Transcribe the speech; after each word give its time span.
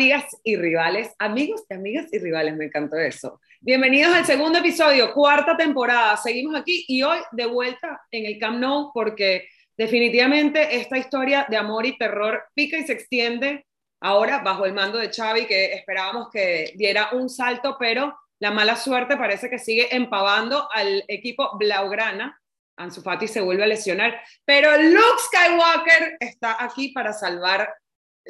amigas 0.00 0.24
y 0.44 0.56
rivales, 0.56 1.14
amigos 1.18 1.68
de 1.68 1.74
amigas 1.74 2.06
y 2.10 2.18
rivales, 2.18 2.56
me 2.56 2.64
encantó 2.64 2.96
eso. 2.96 3.38
Bienvenidos 3.60 4.14
al 4.14 4.24
segundo 4.24 4.58
episodio, 4.58 5.12
cuarta 5.12 5.58
temporada. 5.58 6.16
Seguimos 6.16 6.58
aquí 6.58 6.86
y 6.88 7.02
hoy 7.02 7.18
de 7.32 7.44
vuelta 7.44 8.00
en 8.10 8.24
el 8.24 8.38
Camp 8.38 8.58
Nou 8.58 8.92
porque 8.94 9.46
definitivamente 9.76 10.74
esta 10.74 10.96
historia 10.96 11.46
de 11.50 11.58
amor 11.58 11.84
y 11.84 11.98
terror 11.98 12.44
pica 12.54 12.78
y 12.78 12.86
se 12.86 12.94
extiende 12.94 13.66
ahora 14.00 14.38
bajo 14.38 14.64
el 14.64 14.72
mando 14.72 14.96
de 14.96 15.12
Xavi 15.12 15.44
que 15.44 15.74
esperábamos 15.74 16.30
que 16.30 16.72
diera 16.76 17.10
un 17.12 17.28
salto, 17.28 17.76
pero 17.78 18.18
la 18.38 18.52
mala 18.52 18.76
suerte 18.76 19.18
parece 19.18 19.50
que 19.50 19.58
sigue 19.58 19.94
empavando 19.94 20.66
al 20.72 21.04
equipo 21.08 21.58
blaugrana. 21.58 22.40
Ansu 22.78 23.02
Fati 23.02 23.28
se 23.28 23.42
vuelve 23.42 23.64
a 23.64 23.66
lesionar, 23.66 24.18
pero 24.46 24.70
Luke 24.80 25.20
Skywalker 25.26 26.16
está 26.20 26.56
aquí 26.64 26.88
para 26.88 27.12
salvar 27.12 27.70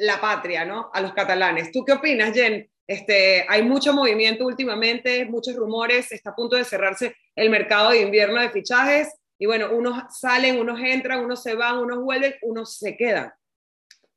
la 0.01 0.19
patria, 0.19 0.65
¿no? 0.65 0.89
A 0.93 1.01
los 1.01 1.13
catalanes. 1.13 1.71
¿Tú 1.71 1.85
qué 1.85 1.93
opinas, 1.93 2.33
Jen? 2.33 2.69
Este, 2.87 3.45
hay 3.47 3.63
mucho 3.63 3.93
movimiento 3.93 4.45
últimamente, 4.45 5.25
muchos 5.25 5.55
rumores, 5.55 6.11
está 6.11 6.31
a 6.31 6.35
punto 6.35 6.55
de 6.55 6.65
cerrarse 6.65 7.15
el 7.35 7.49
mercado 7.49 7.91
de 7.91 8.01
invierno 8.01 8.41
de 8.41 8.49
fichajes 8.49 9.09
y 9.37 9.45
bueno, 9.45 9.71
unos 9.71 10.03
salen, 10.19 10.59
unos 10.59 10.79
entran, 10.81 11.23
unos 11.23 11.41
se 11.41 11.55
van, 11.55 11.77
unos 11.77 11.99
vuelven, 11.99 12.35
unos 12.41 12.77
se 12.77 12.97
quedan. 12.97 13.31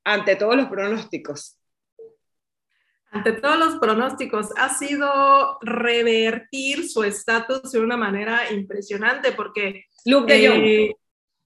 Ante 0.02 0.36
todos 0.36 0.56
los 0.56 0.66
pronósticos. 0.66 1.58
Ante 3.10 3.32
todos 3.32 3.58
los 3.58 3.76
pronósticos, 3.76 4.48
ha 4.56 4.70
sido 4.70 5.58
revertir 5.60 6.88
su 6.88 7.04
estatus 7.04 7.70
de 7.72 7.80
una 7.80 7.96
manera 7.96 8.50
impresionante 8.50 9.32
porque... 9.32 9.84
Luke 10.04 10.32
de 10.32 10.48
Jong. 10.48 10.64
Eh, 10.64 10.96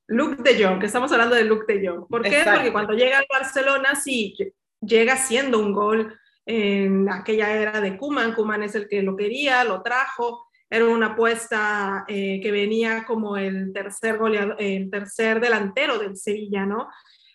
Luke 0.09 0.43
de 0.43 0.65
Jong, 0.65 0.81
que 0.81 0.87
estamos 0.87 1.13
hablando 1.13 1.35
de 1.37 1.45
Luke 1.45 1.73
de 1.73 1.87
Jong. 1.87 2.09
¿Por 2.09 2.23
qué? 2.23 2.43
Porque 2.45 2.73
cuando 2.73 2.95
llega 2.95 3.19
al 3.19 3.27
Barcelona, 3.31 3.95
sí, 3.95 4.35
llega 4.81 5.17
siendo 5.17 5.59
un 5.59 5.73
gol 5.73 6.19
en 6.47 7.11
aquella 7.11 7.55
era 7.55 7.81
de 7.81 7.99
Kuman. 7.99 8.35
Kuman 8.35 8.63
es 8.63 8.75
el 8.75 8.89
que 8.89 9.03
lo 9.03 9.15
quería, 9.17 9.65
lo 9.65 9.83
trajo. 9.83 10.47
Era 10.71 10.87
una 10.87 11.09
apuesta 11.09 12.07
eh, 12.09 12.41
que 12.43 12.51
venía 12.51 13.05
como 13.05 13.37
el 13.37 13.71
tercer, 13.73 14.17
goleador, 14.17 14.57
el 14.59 14.91
tercer 14.91 15.41
delantero 15.41 15.99
del 15.99 16.17
Sevilla, 16.17 16.65
¿no? 16.65 16.89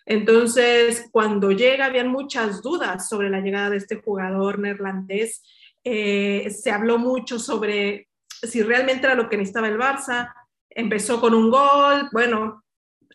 Entonces, 0.04 1.08
cuando 1.12 1.52
llega, 1.52 1.86
habían 1.86 2.08
muchas 2.08 2.60
dudas 2.60 3.08
sobre 3.08 3.30
la 3.30 3.40
llegada 3.40 3.70
de 3.70 3.76
este 3.76 3.96
jugador 3.96 4.58
neerlandés. 4.58 5.42
Eh, 5.84 6.50
se 6.50 6.72
habló 6.72 6.98
mucho 6.98 7.38
sobre 7.38 8.08
si 8.28 8.62
realmente 8.62 9.06
era 9.06 9.14
lo 9.14 9.28
que 9.28 9.36
necesitaba 9.36 9.68
el 9.68 9.78
Barça. 9.78 10.32
Empezó 10.68 11.20
con 11.20 11.34
un 11.34 11.50
gol, 11.50 12.08
bueno, 12.12 12.63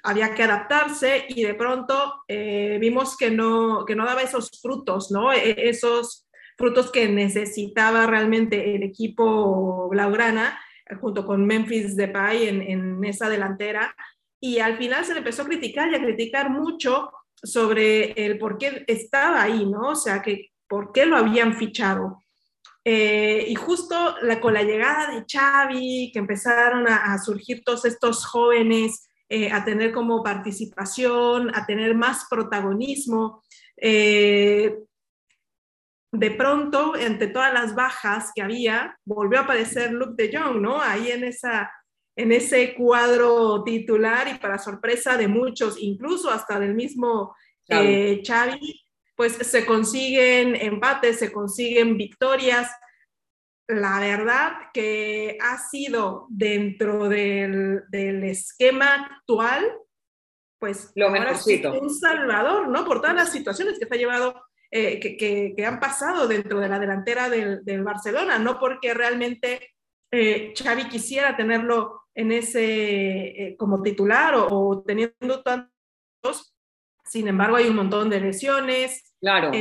había 0.04 0.34
que 0.34 0.44
adaptarse 0.44 1.26
y 1.28 1.44
de 1.44 1.54
pronto 1.54 2.24
eh, 2.28 2.78
vimos 2.80 3.18
que 3.18 3.32
no, 3.32 3.86
que 3.86 3.96
no 3.96 4.06
daba 4.06 4.22
esos 4.22 4.50
frutos, 4.62 5.12
¿no? 5.12 5.34
E, 5.34 5.70
esos 5.70 6.28
frutos 6.58 6.92
que 6.92 7.08
necesitaba 7.08 8.06
realmente 8.06 8.76
el 8.76 8.84
equipo 8.84 9.90
Blaugrana 9.90 10.60
eh, 10.86 10.96
junto 10.96 11.26
con 11.26 11.46
Memphis 11.46 11.96
Depay 11.96 12.48
en, 12.48 12.62
en 12.62 13.04
esa 13.04 13.30
delantera. 13.30 13.96
Y 14.40 14.60
al 14.60 14.78
final 14.78 15.04
se 15.04 15.14
le 15.14 15.20
empezó 15.20 15.42
a 15.42 15.48
criticar 15.48 15.92
y 15.92 15.96
a 15.96 16.02
criticar 16.02 16.50
mucho 16.50 17.12
sobre 17.42 18.12
el 18.14 18.38
por 18.38 18.58
qué 18.58 18.86
estaba 18.88 19.42
ahí, 19.42 19.66
¿no? 19.66 19.90
O 19.90 19.96
sea, 19.96 20.22
que 20.22 20.52
por 20.68 20.94
qué 20.94 21.06
lo 21.06 21.18
habían 21.18 21.56
fichado. 21.56 22.22
Eh, 22.86 23.46
y 23.50 23.56
justo 23.56 24.16
con 24.42 24.54
la 24.54 24.64
llegada 24.64 25.14
de 25.14 25.26
Xavi, 25.30 26.12
que 26.14 26.20
empezaron 26.20 26.88
a 26.88 27.18
surgir 27.20 27.62
todos 27.64 27.84
estos 27.84 28.26
jóvenes 28.26 29.09
eh, 29.32 29.52
a 29.52 29.64
tener 29.64 29.92
como 29.92 30.24
participación, 30.24 31.56
a 31.56 31.66
tener 31.68 31.94
más 31.94 32.26
protagonismo. 32.28 33.44
Eh, 33.78 34.80
de 36.12 36.32
pronto, 36.32 36.96
entre 36.96 37.28
todas 37.28 37.54
las 37.54 37.76
bajas 37.76 38.32
que 38.34 38.42
había, 38.42 38.98
volvió 39.06 39.40
a 39.40 39.44
aparecer 39.44 39.92
Luke 39.92 40.16
de 40.18 40.36
Jong, 40.36 40.60
¿no? 40.60 40.82
Ahí 40.82 41.12
en, 41.12 41.24
esa, 41.24 41.72
en 42.16 42.32
ese 42.32 42.74
cuadro 42.74 43.64
titular 43.64 44.28
y 44.28 44.40
para 44.40 44.58
sorpresa 44.58 45.16
de 45.16 45.28
muchos, 45.28 45.78
incluso 45.80 46.32
hasta 46.32 46.60
del 46.60 46.74
mismo 46.74 47.36
eh, 47.68 48.24
Xavi, 48.26 48.82
pues 49.16 49.34
se 49.34 49.64
consiguen 49.64 50.56
empates, 50.56 51.20
se 51.20 51.32
consiguen 51.32 51.98
victorias 51.98 52.72
la 53.70 54.00
verdad 54.00 54.54
que 54.74 55.38
ha 55.40 55.60
sido 55.60 56.26
dentro 56.30 57.08
del, 57.08 57.84
esquema 58.24 58.96
actual, 58.96 59.64
pues 60.58 60.92
lo 60.96 61.10
un 61.10 61.90
salvador, 61.90 62.68
¿no? 62.68 62.84
Por 62.84 63.00
todas 63.00 63.16
las 63.16 63.32
situaciones 63.32 63.78
que 63.78 63.86
se 63.86 63.94
ha 63.94 63.98
llevado, 63.98 64.42
eh, 64.72 65.00
que, 65.00 65.66
han 65.66 65.80
pasado 65.80 66.28
dentro 66.28 66.60
de 66.60 66.68
la 66.68 66.80
delantera 66.80 67.30
del, 67.30 67.84
Barcelona, 67.84 68.40
no 68.40 68.60
porque 68.60 68.96
realmente 68.96 69.76
eh, 70.12 70.52
Xavi 70.58 70.90
quisiera 70.90 71.38
tenerlo 71.38 72.02
en 72.16 72.32
ese, 72.32 73.50
eh, 73.50 73.56
como 73.56 73.84
titular 73.84 74.34
o, 74.36 74.84
teniendo 74.86 75.44
tantos, 75.44 76.56
sin 77.06 77.28
embargo 77.28 77.56
hay 77.56 77.68
un 77.68 77.76
montón 77.76 78.10
de 78.10 78.20
lesiones. 78.20 79.14
Claro. 79.22 79.52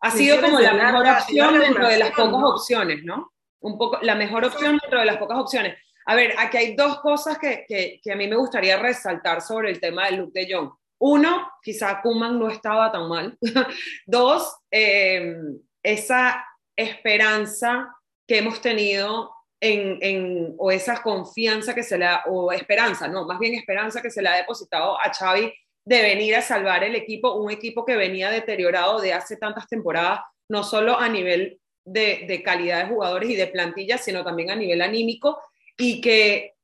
ha 0.00 0.10
sido 0.12 0.40
como 0.40 0.60
la 0.60 0.74
mejor 0.74 1.08
opción 1.08 1.58
dentro 1.58 1.88
de 1.88 1.98
las 1.98 2.10
pocas 2.12 2.40
opciones, 2.44 3.02
¿no? 3.02 3.32
Un 3.60 3.78
poco 3.78 3.98
la 4.02 4.14
mejor 4.14 4.44
opción 4.44 4.78
dentro 4.80 5.00
de 5.00 5.06
las 5.06 5.16
pocas 5.16 5.38
opciones. 5.38 5.76
A 6.06 6.14
ver, 6.14 6.34
aquí 6.38 6.56
hay 6.56 6.74
dos 6.74 7.00
cosas 7.00 7.38
que, 7.38 7.64
que, 7.68 8.12
a 8.12 8.16
mí 8.16 8.26
me 8.28 8.36
gustaría 8.36 8.78
resaltar 8.78 9.42
sobre 9.42 9.70
el 9.70 9.80
tema 9.80 10.06
del 10.06 10.16
look 10.16 10.32
de 10.32 10.48
John. 10.50 10.72
Uno, 11.00 11.50
quizá 11.62 12.00
Kuman 12.00 12.38
no 12.38 12.48
estaba 12.48 12.90
tan 12.90 13.08
mal. 13.08 13.36
Dos, 14.06 14.56
eh, 14.70 15.36
esa 15.82 16.44
esperanza 16.76 17.94
que 18.26 18.38
hemos 18.38 18.60
tenido 18.60 19.32
en, 19.60 19.98
en, 20.00 20.54
o 20.58 20.70
esa 20.70 21.02
confianza 21.02 21.74
que 21.74 21.82
se 21.82 21.98
le 21.98 22.06
ha, 22.06 22.22
o 22.26 22.52
esperanza, 22.52 23.08
no, 23.08 23.26
más 23.26 23.38
bien 23.38 23.54
esperanza 23.54 24.00
que 24.00 24.10
se 24.10 24.22
le 24.22 24.28
ha 24.28 24.36
depositado 24.36 24.98
a 25.00 25.12
Xavi 25.12 25.52
de 25.84 26.02
venir 26.02 26.36
a 26.36 26.42
salvar 26.42 26.84
el 26.84 26.94
equipo, 26.94 27.34
un 27.34 27.50
equipo 27.50 27.84
que 27.84 27.96
venía 27.96 28.30
deteriorado 28.30 29.00
de 29.00 29.12
hace 29.12 29.36
tantas 29.36 29.66
temporadas, 29.68 30.20
no 30.48 30.62
solo 30.62 30.98
a 30.98 31.08
nivel 31.08 31.60
de, 31.92 32.42
calidad 32.44 32.84
de 32.84 32.94
jugadores 32.94 33.30
y 33.30 33.36
de 33.36 33.46
plantilla, 33.46 33.98
sino 33.98 34.24
también 34.24 34.50
a 34.50 34.56
nivel 34.56 34.82
anímico 34.82 35.40
y 35.76 36.00
que 36.00 36.54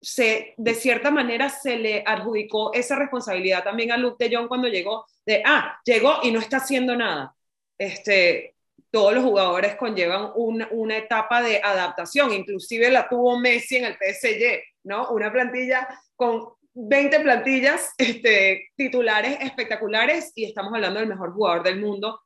se, 0.00 0.54
de 0.56 0.74
cierta 0.74 1.10
manera 1.10 1.48
se 1.48 1.76
le 1.76 2.02
adjudicó 2.06 2.72
esa 2.72 2.96
responsabilidad 2.96 3.62
también 3.62 3.92
a 3.92 3.96
Luke 3.96 4.22
de 4.26 4.34
Jong 4.34 4.48
cuando 4.48 4.68
llegó, 4.68 5.06
de, 5.26 5.42
ah, 5.44 5.78
llegó 5.84 6.20
y 6.22 6.30
no 6.30 6.40
está 6.40 6.58
haciendo 6.58 6.96
nada. 6.96 7.34
Este, 7.76 8.54
todos 8.90 9.14
los 9.14 9.24
jugadores 9.24 9.76
conllevan 9.76 10.32
una, 10.34 10.68
una 10.72 10.96
etapa 10.96 11.42
de 11.42 11.60
adaptación, 11.62 12.32
inclusive 12.32 12.90
la 12.90 13.08
tuvo 13.08 13.38
Messi 13.38 13.76
en 13.76 13.84
el 13.84 13.94
PSG, 13.94 14.62
¿no? 14.84 15.10
Una 15.10 15.30
plantilla 15.30 15.86
con 16.16 16.48
20 16.74 17.20
plantillas 17.20 17.92
este, 17.98 18.70
titulares 18.76 19.38
espectaculares 19.40 20.32
y 20.34 20.44
estamos 20.44 20.72
hablando 20.74 21.00
del 21.00 21.08
mejor 21.08 21.32
jugador 21.32 21.62
del 21.62 21.80
mundo 21.80 22.20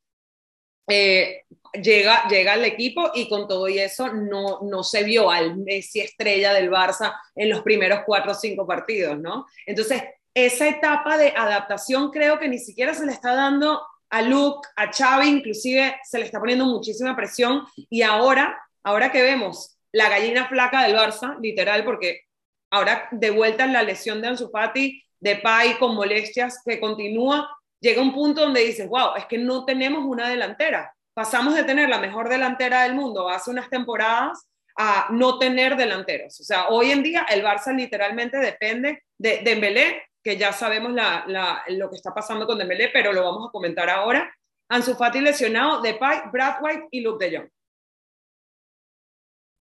eh, 0.87 1.45
llega, 1.73 2.29
llega 2.29 2.53
al 2.53 2.65
equipo 2.65 3.11
y 3.15 3.29
con 3.29 3.49
todo 3.49 3.69
y 3.69 3.79
eso 3.79 4.13
no, 4.13 4.61
no 4.63 4.83
se 4.83 5.03
vio 5.05 5.31
al 5.31 5.57
Messi 5.57 6.01
estrella 6.01 6.53
del 6.53 6.71
Barça 6.71 7.15
en 7.35 7.51
los 7.51 7.63
primeros 7.63 8.01
cuatro 8.07 8.33
o 8.33 8.35
cinco 8.35 8.67
partidos, 8.67 9.19
¿no? 9.19 9.47
Entonces, 9.67 10.03
esa 10.35 10.69
etapa 10.69 11.17
de 11.17 11.29
adaptación 11.37 12.11
creo 12.11 12.39
que 12.39 12.49
ni 12.49 12.59
siquiera 12.59 12.93
se 12.95 13.07
le 13.07 13.13
está 13.13 13.35
dando 13.35 13.81
a 14.11 14.23
Luke, 14.23 14.69
a 14.77 14.93
Xavi, 14.93 15.29
inclusive 15.29 15.97
se 16.05 16.19
le 16.19 16.25
está 16.25 16.39
poniendo 16.39 16.67
muchísima 16.67 17.17
presión 17.17 17.65
y 17.77 18.03
ahora, 18.03 18.59
ahora 18.83 19.11
que 19.11 19.23
vemos 19.23 19.79
la 19.93 20.09
gallina 20.09 20.49
flaca 20.49 20.83
del 20.83 20.97
Barça, 20.97 21.39
literal, 21.41 21.85
porque 21.85 22.23
ahora 22.71 23.09
de 23.13 23.31
vuelta 23.31 23.65
en 23.65 23.73
la 23.73 23.83
lesión 23.83 24.21
de 24.21 24.29
Ansu 24.29 24.51
Fati, 24.51 25.03
de 25.21 25.37
Pai 25.37 25.79
con 25.79 25.95
molestias 25.95 26.61
que 26.65 26.81
continúa, 26.81 27.49
llega 27.85 28.01
un 28.01 28.15
punto 28.15 28.41
donde 28.41 28.63
dices, 28.63 28.89
wow, 28.89 29.15
es 29.15 29.27
que 29.27 29.37
no 29.37 29.67
tenemos 29.67 30.05
una 30.07 30.27
delantera. 30.27 30.95
Pasamos 31.13 31.55
de 31.55 31.65
tener 31.65 31.91
la 31.91 31.99
mejor 31.99 32.31
delantera 32.31 32.85
del 32.85 32.95
mundo 32.95 33.29
hace 33.29 33.51
unas 33.51 33.69
temporadas 33.69 34.49
a 34.79 35.09
no 35.11 35.39
tener 35.39 35.77
delanteros. 35.77 36.41
O 36.41 36.45
sea, 36.45 36.69
hoy 36.69 36.91
en 36.91 37.03
día 37.03 37.27
el 37.31 37.45
Barça 37.45 37.77
literalmente 37.77 38.39
depende 38.39 39.05
de 39.19 39.43
Dembélé, 39.45 40.03
que 40.23 40.39
ya 40.39 40.53
sabemos 40.55 40.93
lo 40.93 41.91
que 41.91 41.97
está 41.97 42.15
pasando 42.15 42.47
con 42.47 42.57
Dembélé, 42.57 42.89
pero 42.89 43.13
lo 43.13 43.23
vamos 43.23 43.49
a 43.49 43.53
comentar 43.53 43.91
ahora. 43.91 44.35
Ansu 44.71 44.95
Fati 44.95 45.21
lesionado, 45.21 45.83
Depay, 45.83 46.31
Brad 46.33 46.57
White 46.63 46.89
y 46.91 47.03
Luke 47.03 47.23
de 47.23 47.37
Jong. 47.37 47.49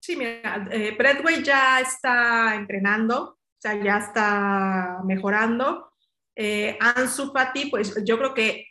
Sí, 0.00 0.16
mira, 0.16 0.66
eh, 0.70 0.96
Brad 0.98 1.22
White 1.22 1.42
ya 1.42 1.80
está 1.80 2.54
entrenando, 2.54 3.32
o 3.32 3.38
sea, 3.58 3.74
ya 3.74 3.98
está 3.98 5.00
mejorando 5.04 5.93
eh, 6.36 6.76
Ansu 6.80 7.32
Fati, 7.32 7.70
pues 7.70 7.94
yo 8.04 8.18
creo 8.18 8.34
que 8.34 8.66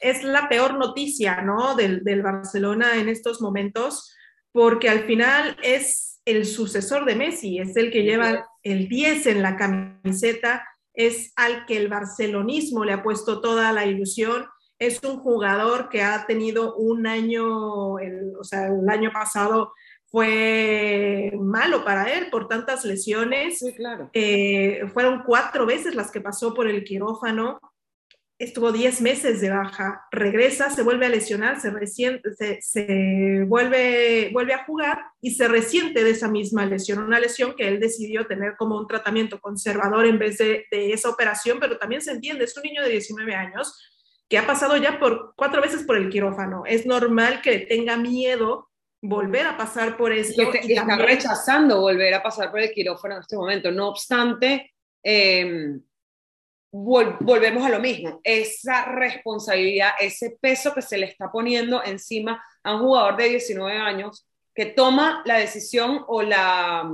es 0.00 0.22
la 0.22 0.48
peor 0.48 0.78
noticia, 0.78 1.42
¿no? 1.42 1.74
Del, 1.74 2.02
Barcelona 2.22 2.96
en 2.96 3.08
estos 3.08 3.40
momentos, 3.40 4.14
porque 4.52 4.88
al 4.88 5.04
final 5.04 5.56
es 5.62 6.20
el 6.24 6.46
sucesor 6.46 7.04
de 7.04 7.14
Messi, 7.14 7.58
es 7.58 7.76
el 7.76 7.90
que 7.90 8.02
lleva 8.02 8.46
el 8.62 8.88
10 8.88 9.26
en 9.26 9.42
la 9.42 9.56
camiseta, 9.56 10.66
es 10.92 11.32
al 11.36 11.66
que 11.66 11.76
el 11.76 11.88
barcelonismo 11.88 12.84
le 12.84 12.92
ha 12.92 13.02
puesto 13.02 13.40
toda 13.40 13.72
la 13.72 13.86
ilusión 13.86 14.46
es 14.78 15.02
un 15.02 15.20
jugador 15.20 15.88
que 15.88 16.02
ha 16.02 16.26
tenido 16.26 16.74
un 16.76 17.06
año, 17.06 17.94
o 17.94 18.44
sea, 18.44 18.66
el 18.66 18.88
año 18.88 19.10
pasado 19.12 19.72
fue 20.16 21.30
malo 21.38 21.84
para 21.84 22.10
él 22.10 22.30
por 22.30 22.48
tantas 22.48 22.86
lesiones. 22.86 23.58
Sí, 23.58 23.74
claro. 23.74 24.08
Eh, 24.14 24.84
fueron 24.94 25.24
cuatro 25.26 25.66
veces 25.66 25.94
las 25.94 26.10
que 26.10 26.22
pasó 26.22 26.54
por 26.54 26.68
el 26.68 26.84
quirófano. 26.84 27.60
Estuvo 28.38 28.72
diez 28.72 29.02
meses 29.02 29.42
de 29.42 29.50
baja, 29.50 30.06
regresa, 30.10 30.70
se 30.70 30.82
vuelve 30.82 31.04
a 31.04 31.10
lesionar, 31.10 31.60
se, 31.60 31.70
se, 31.86 32.58
se, 32.62 33.44
vuelve, 33.46 34.30
vuelve 34.32 34.54
a 34.54 34.64
jugar 34.64 35.02
y 35.20 35.32
se 35.32 35.48
resiente 35.48 36.02
de 36.02 36.12
esa 36.12 36.28
misma 36.28 36.64
lesión, 36.64 37.00
una 37.00 37.20
lesión 37.20 37.54
que 37.54 37.68
él 37.68 37.78
decidió 37.78 38.26
tener 38.26 38.56
como 38.56 38.78
un 38.78 38.86
tratamiento 38.86 39.38
conservador 39.38 40.06
en 40.06 40.18
vez 40.18 40.38
de, 40.38 40.64
de 40.70 40.94
esa 40.94 41.10
operación, 41.10 41.58
pero 41.60 41.76
también 41.76 42.00
se 42.00 42.12
entiende, 42.12 42.44
es 42.44 42.56
un 42.56 42.62
niño 42.62 42.82
de 42.82 42.88
19 42.88 43.34
años 43.34 43.78
que 44.30 44.38
ha 44.38 44.46
pasado 44.46 44.78
ya 44.78 44.98
por 44.98 45.34
cuatro 45.36 45.60
veces 45.60 45.82
por 45.82 45.98
el 45.98 46.08
quirófano. 46.08 46.62
Es 46.64 46.86
normal 46.86 47.42
que 47.42 47.58
tenga 47.58 47.98
miedo 47.98 48.70
volver 49.02 49.46
a 49.46 49.56
pasar 49.56 49.96
por 49.96 50.12
esto. 50.12 50.42
Y, 50.62 50.72
está 50.72 50.96
rechazando 50.96 51.80
volver 51.80 52.14
a 52.14 52.22
pasar 52.22 52.50
por 52.50 52.60
el 52.60 52.72
quirófano 52.72 53.14
en 53.14 53.20
este 53.20 53.36
momento. 53.36 53.70
No 53.70 53.88
obstante, 53.88 54.72
em, 55.02 55.80
volvemos 56.70 57.64
a 57.64 57.70
lo 57.70 57.80
mismo. 57.80 58.20
Esa 58.22 58.86
responsabilidad, 58.86 59.92
ese 60.00 60.36
peso 60.40 60.74
que 60.74 60.82
se 60.82 60.98
le 60.98 61.06
está 61.06 61.30
poniendo 61.30 61.82
encima 61.84 62.42
a 62.62 62.74
un 62.74 62.82
jugador 62.82 63.16
de 63.16 63.28
19 63.30 63.76
años 63.76 64.26
que 64.54 64.66
toma 64.66 65.22
la 65.26 65.38
decisión 65.38 66.02
o 66.08 66.22
la, 66.22 66.90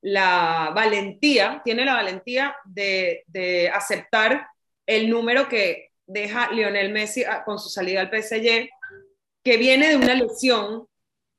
la 0.00 0.72
valentía, 0.74 1.60
tiene 1.64 1.84
la 1.84 1.94
valentía 1.94 2.56
de, 2.64 3.24
de 3.26 3.68
aceptar 3.68 4.46
el 4.86 5.10
número 5.10 5.48
que 5.48 5.90
deja 6.06 6.50
Lionel 6.52 6.92
Messi 6.92 7.24
ah, 7.24 7.44
con 7.44 7.58
su 7.58 7.68
salida 7.68 8.00
al 8.00 8.10
PSG, 8.10 8.68
que 9.44 9.56
viene 9.56 9.88
de 9.88 9.96
una 9.96 10.14
lesión 10.14 10.86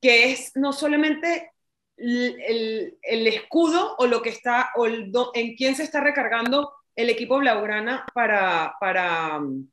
que 0.04 0.32
es 0.32 0.54
no 0.54 0.74
solamente 0.74 1.50
el, 1.96 2.98
escudo 3.26 3.96
o 3.96 4.06
lo 4.06 4.20
que 4.20 4.28
está, 4.28 4.68
o 4.76 4.86
en 4.86 5.56
quién 5.56 5.74
se 5.74 5.82
está 5.82 6.02
recargando 6.02 6.74
el 6.94 7.08
equipo 7.08 7.38
Blaugrana 7.38 8.04
para, 8.12 8.74
para 8.78 9.38
um, 9.38 9.66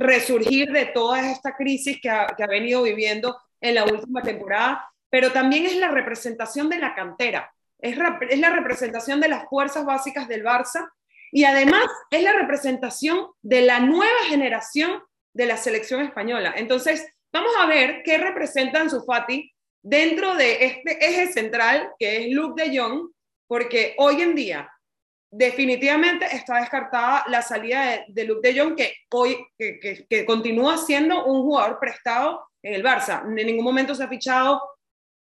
resurgir 0.00 0.72
de 0.72 0.86
toda 0.86 1.30
esta 1.30 1.54
crisis 1.54 2.00
que 2.02 2.10
ha, 2.10 2.26
que 2.36 2.42
ha 2.42 2.48
venido 2.48 2.82
viviendo 2.82 3.38
en 3.60 3.76
la 3.76 3.84
última 3.84 4.22
temporada, 4.22 4.90
pero 5.08 5.30
también 5.30 5.66
es 5.66 5.76
la 5.76 5.92
representación 5.92 6.68
de 6.68 6.78
la 6.78 6.96
cantera, 6.96 7.54
es, 7.78 7.96
es 8.30 8.40
la 8.40 8.50
representación 8.50 9.20
de 9.20 9.28
las 9.28 9.48
fuerzas 9.48 9.84
básicas 9.84 10.26
del 10.26 10.42
Barça 10.42 10.90
y 11.30 11.44
además 11.44 11.86
es 12.10 12.24
la 12.24 12.32
representación 12.32 13.28
de 13.42 13.62
la 13.62 13.78
nueva 13.78 14.24
generación 14.28 15.00
de 15.32 15.46
la 15.46 15.56
selección 15.56 16.00
española. 16.00 16.54
Entonces, 16.56 17.06
Vamos 17.32 17.52
a 17.58 17.66
ver 17.66 18.02
qué 18.04 18.18
representa 18.18 18.80
Ansu 18.80 19.04
Fati 19.04 19.52
dentro 19.82 20.34
de 20.34 20.64
este 20.64 21.06
eje 21.06 21.32
central 21.32 21.92
que 21.98 22.16
es 22.16 22.32
Luke 22.32 22.62
de 22.62 22.78
Jong, 22.78 23.10
porque 23.46 23.94
hoy 23.98 24.22
en 24.22 24.34
día 24.34 24.70
definitivamente 25.30 26.24
está 26.24 26.60
descartada 26.60 27.24
la 27.28 27.42
salida 27.42 28.04
de, 28.08 28.24
Luke 28.24 28.48
de 28.48 28.58
Jong, 28.58 28.74
que 28.74 28.94
hoy 29.10 29.36
que, 29.58 30.06
que, 30.08 30.24
continúa 30.24 30.78
siendo 30.78 31.26
un 31.26 31.42
jugador 31.42 31.78
prestado 31.78 32.48
en 32.62 32.74
el 32.74 32.82
Barça. 32.82 33.22
En 33.26 33.34
ningún 33.34 33.64
momento 33.64 33.94
se 33.94 34.04
ha 34.04 34.08
fichado 34.08 34.62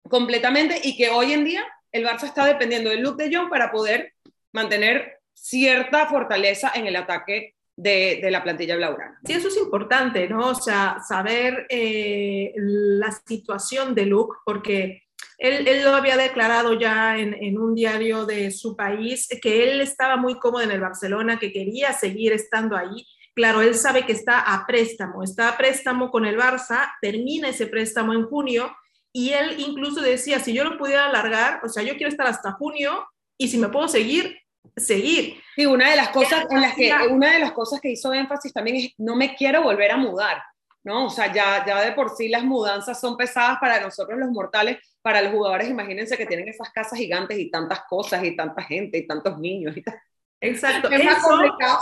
completamente 0.08 0.80
y 0.84 0.96
que 0.96 1.10
hoy 1.10 1.34
en 1.34 1.46
día 1.46 1.66
el 1.92 2.06
Barça 2.06 2.26
está 2.26 2.46
dependiendo 2.46 2.92
de 2.92 2.98
Luke 2.98 3.24
de 3.24 3.36
Jong 3.36 3.50
para 3.50 3.72
poder 3.72 4.14
mantener 4.54 5.20
cierta 5.34 6.08
fortaleza 6.08 6.72
en 6.76 6.86
el 6.86 6.96
ataque 6.96 7.56
de, 7.78 8.28
la 8.30 8.44
plantilla 8.44 8.76
blaugrana. 8.76 9.20
Sí, 9.24 9.34
eso 9.34 9.48
es 9.48 9.58
importante, 9.58 10.28
¿no? 10.28 10.50
O 10.50 10.56
sea, 10.56 10.98
saber 11.08 11.68
eh, 11.70 12.54
la 12.58 13.12
situación 13.12 13.94
de 13.96 14.08
Luke, 14.08 14.38
porque 14.44 15.04
él, 15.38 15.68
él, 15.68 15.84
lo 15.84 15.96
había 15.96 16.18
declarado 16.18 16.74
ya 16.74 17.18
en, 17.18 17.36
en, 17.36 17.58
un 17.60 17.76
diario 17.76 18.26
de 18.26 18.52
su 18.52 18.76
país, 18.76 19.28
que 19.42 19.64
él 19.64 19.82
estaba 19.82 20.18
muy 20.18 20.40
cómodo 20.40 20.64
en 20.64 20.72
el 20.72 20.82
Barcelona, 20.82 21.40
que 21.40 21.54
quería 21.54 21.94
seguir 21.94 22.34
estando 22.34 22.76
ahí. 22.76 23.06
Claro, 23.36 23.62
él 23.62 23.76
sabe 23.76 24.04
que 24.04 24.14
está 24.14 24.40
a 24.40 24.66
préstamo, 24.66 25.24
está 25.24 25.50
a 25.50 25.58
préstamo 25.58 26.10
con 26.10 26.26
el 26.26 26.38
Barça, 26.38 26.92
termina 27.00 27.50
ese 27.50 27.68
préstamo 27.68 28.14
en 28.14 28.26
junio 28.26 28.76
y 29.14 29.30
él 29.30 29.60
incluso 29.60 30.02
decía, 30.02 30.40
si 30.40 30.54
yo 30.54 30.64
lo 30.64 30.78
pudiera 30.78 31.06
alargar, 31.06 31.62
o 31.64 31.70
sea, 31.70 31.84
yo 31.84 31.96
quiero 31.98 32.10
estar 32.10 32.26
hasta 32.26 32.54
junio 32.54 33.06
y 33.38 33.48
si 33.50 33.60
me 33.60 33.70
puedo 33.70 33.88
seguir, 33.88 34.38
seguir. 34.76 35.42
Sí, 35.56 35.66
una 35.66 35.90
de 35.90 35.96
las 35.96 36.10
cosas 36.10 36.46
en 36.50 36.62
las 36.62 36.76
que 36.76 36.92
una 37.10 37.34
de 37.34 37.40
las 37.40 37.52
cosas 37.52 37.80
que 37.80 37.92
hizo 37.92 38.14
énfasis 38.14 38.54
también 38.54 38.78
es 38.78 38.94
no 38.98 39.16
me 39.16 39.36
quiero 39.36 39.64
volver 39.64 39.92
a 39.92 39.98
mudar, 39.98 40.42
¿no? 40.84 41.06
O 41.06 41.10
sea, 41.10 41.34
ya, 41.34 41.66
ya 41.66 41.82
de 41.82 41.92
por 41.94 42.16
sí 42.16 42.30
las 42.30 42.44
mudanzas 42.44 43.00
son 43.00 43.18
pesadas 43.18 43.58
para 43.60 43.80
nosotros 43.80 44.20
los 44.20 44.30
mortales, 44.30 44.78
para 45.02 45.22
los 45.22 45.32
jugadores, 45.32 45.70
imagínense 45.70 46.18
que 46.18 46.26
tienen 46.26 46.48
esas 46.48 46.70
casas 46.72 47.00
gigantes 47.00 47.38
y 47.40 47.50
tantas 47.50 47.82
cosas 47.90 48.24
y 48.24 48.36
tanta 48.36 48.64
gente 48.64 48.98
y 48.98 49.08
tantos 49.08 49.38
niños 49.40 49.76
y 49.78 49.82
tal. 49.82 50.00
Exacto. 50.42 50.90
Es 50.90 51.04
más 51.04 51.24
complicado. 51.24 51.80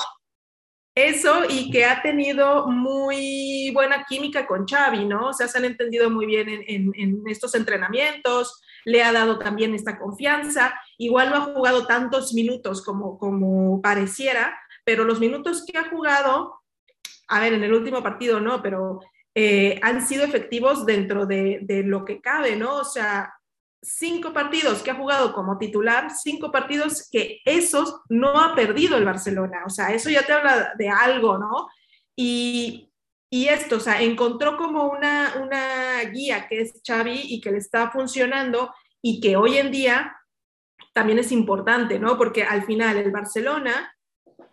Eso 0.95 1.43
y 1.49 1.71
que 1.71 1.83
ha 1.83 2.01
tenido 2.01 2.67
muy 2.67 3.69
buena 3.73 4.05
química 4.07 4.47
con 4.47 4.65
Xavi, 4.65 5.03
¿no? 5.03 5.27
O 5.27 5.33
sea, 5.33 5.49
se 5.49 5.57
han 5.57 5.65
entendido 5.65 6.09
muy 6.09 6.25
bien 6.25 6.47
en, 6.47 6.63
en, 6.67 6.91
en 6.95 7.23
estos 7.27 7.53
entrenamientos, 7.53 8.61
le 8.85 9.03
ha 9.03 9.11
dado 9.11 9.37
también 9.37 9.75
esta 9.75 9.99
confianza. 9.99 10.79
Igual 10.97 11.31
no 11.31 11.35
ha 11.35 11.41
jugado 11.41 11.85
tantos 11.85 12.33
minutos 12.33 12.83
como, 12.83 13.17
como 13.17 13.81
pareciera, 13.81 14.57
pero 14.85 15.03
los 15.03 15.19
minutos 15.19 15.65
que 15.65 15.77
ha 15.77 15.89
jugado, 15.89 16.61
a 17.27 17.39
ver, 17.41 17.53
en 17.53 17.63
el 17.63 17.73
último 17.73 18.01
partido 18.01 18.39
no, 18.39 18.61
pero 18.61 19.01
eh, 19.33 19.79
han 19.81 20.05
sido 20.05 20.23
efectivos 20.23 20.85
dentro 20.85 21.25
de, 21.25 21.59
de, 21.63 21.83
lo 21.83 22.05
que 22.05 22.21
cabe, 22.21 22.55
¿no? 22.55 22.75
O 22.77 22.85
sea, 22.85 23.33
cinco 23.81 24.31
partidos 24.31 24.81
que 24.81 24.91
ha 24.91 24.95
jugado 24.95 25.33
como 25.33 25.57
titular, 25.57 26.09
cinco 26.11 26.51
partidos 26.51 27.09
que 27.11 27.41
esos 27.43 28.01
no 28.09 28.39
ha 28.39 28.55
perdido 28.55 28.97
el 28.97 29.05
Barcelona, 29.05 29.63
o 29.65 29.69
sea, 29.69 29.93
eso 29.93 30.09
ya 30.09 30.23
te 30.23 30.33
habla 30.33 30.73
de 30.77 30.89
algo, 30.89 31.37
¿no? 31.37 31.67
Y, 32.15 32.89
y 33.29 33.47
esto, 33.47 33.77
o 33.77 33.79
sea, 33.79 34.01
encontró 34.01 34.57
como 34.57 34.87
una, 34.87 35.33
una 35.41 36.01
guía 36.11 36.47
que 36.47 36.61
es 36.61 36.81
Xavi 36.85 37.21
y 37.23 37.41
que 37.41 37.51
le 37.51 37.57
está 37.57 37.91
funcionando 37.91 38.73
y 39.01 39.19
que 39.19 39.35
hoy 39.35 39.57
en 39.57 39.71
día 39.71 40.15
también 40.93 41.19
es 41.19 41.31
importante, 41.31 41.99
¿no? 41.99 42.17
Porque 42.17 42.43
al 42.43 42.63
final 42.65 42.97
el 42.97 43.11
Barcelona, 43.11 43.93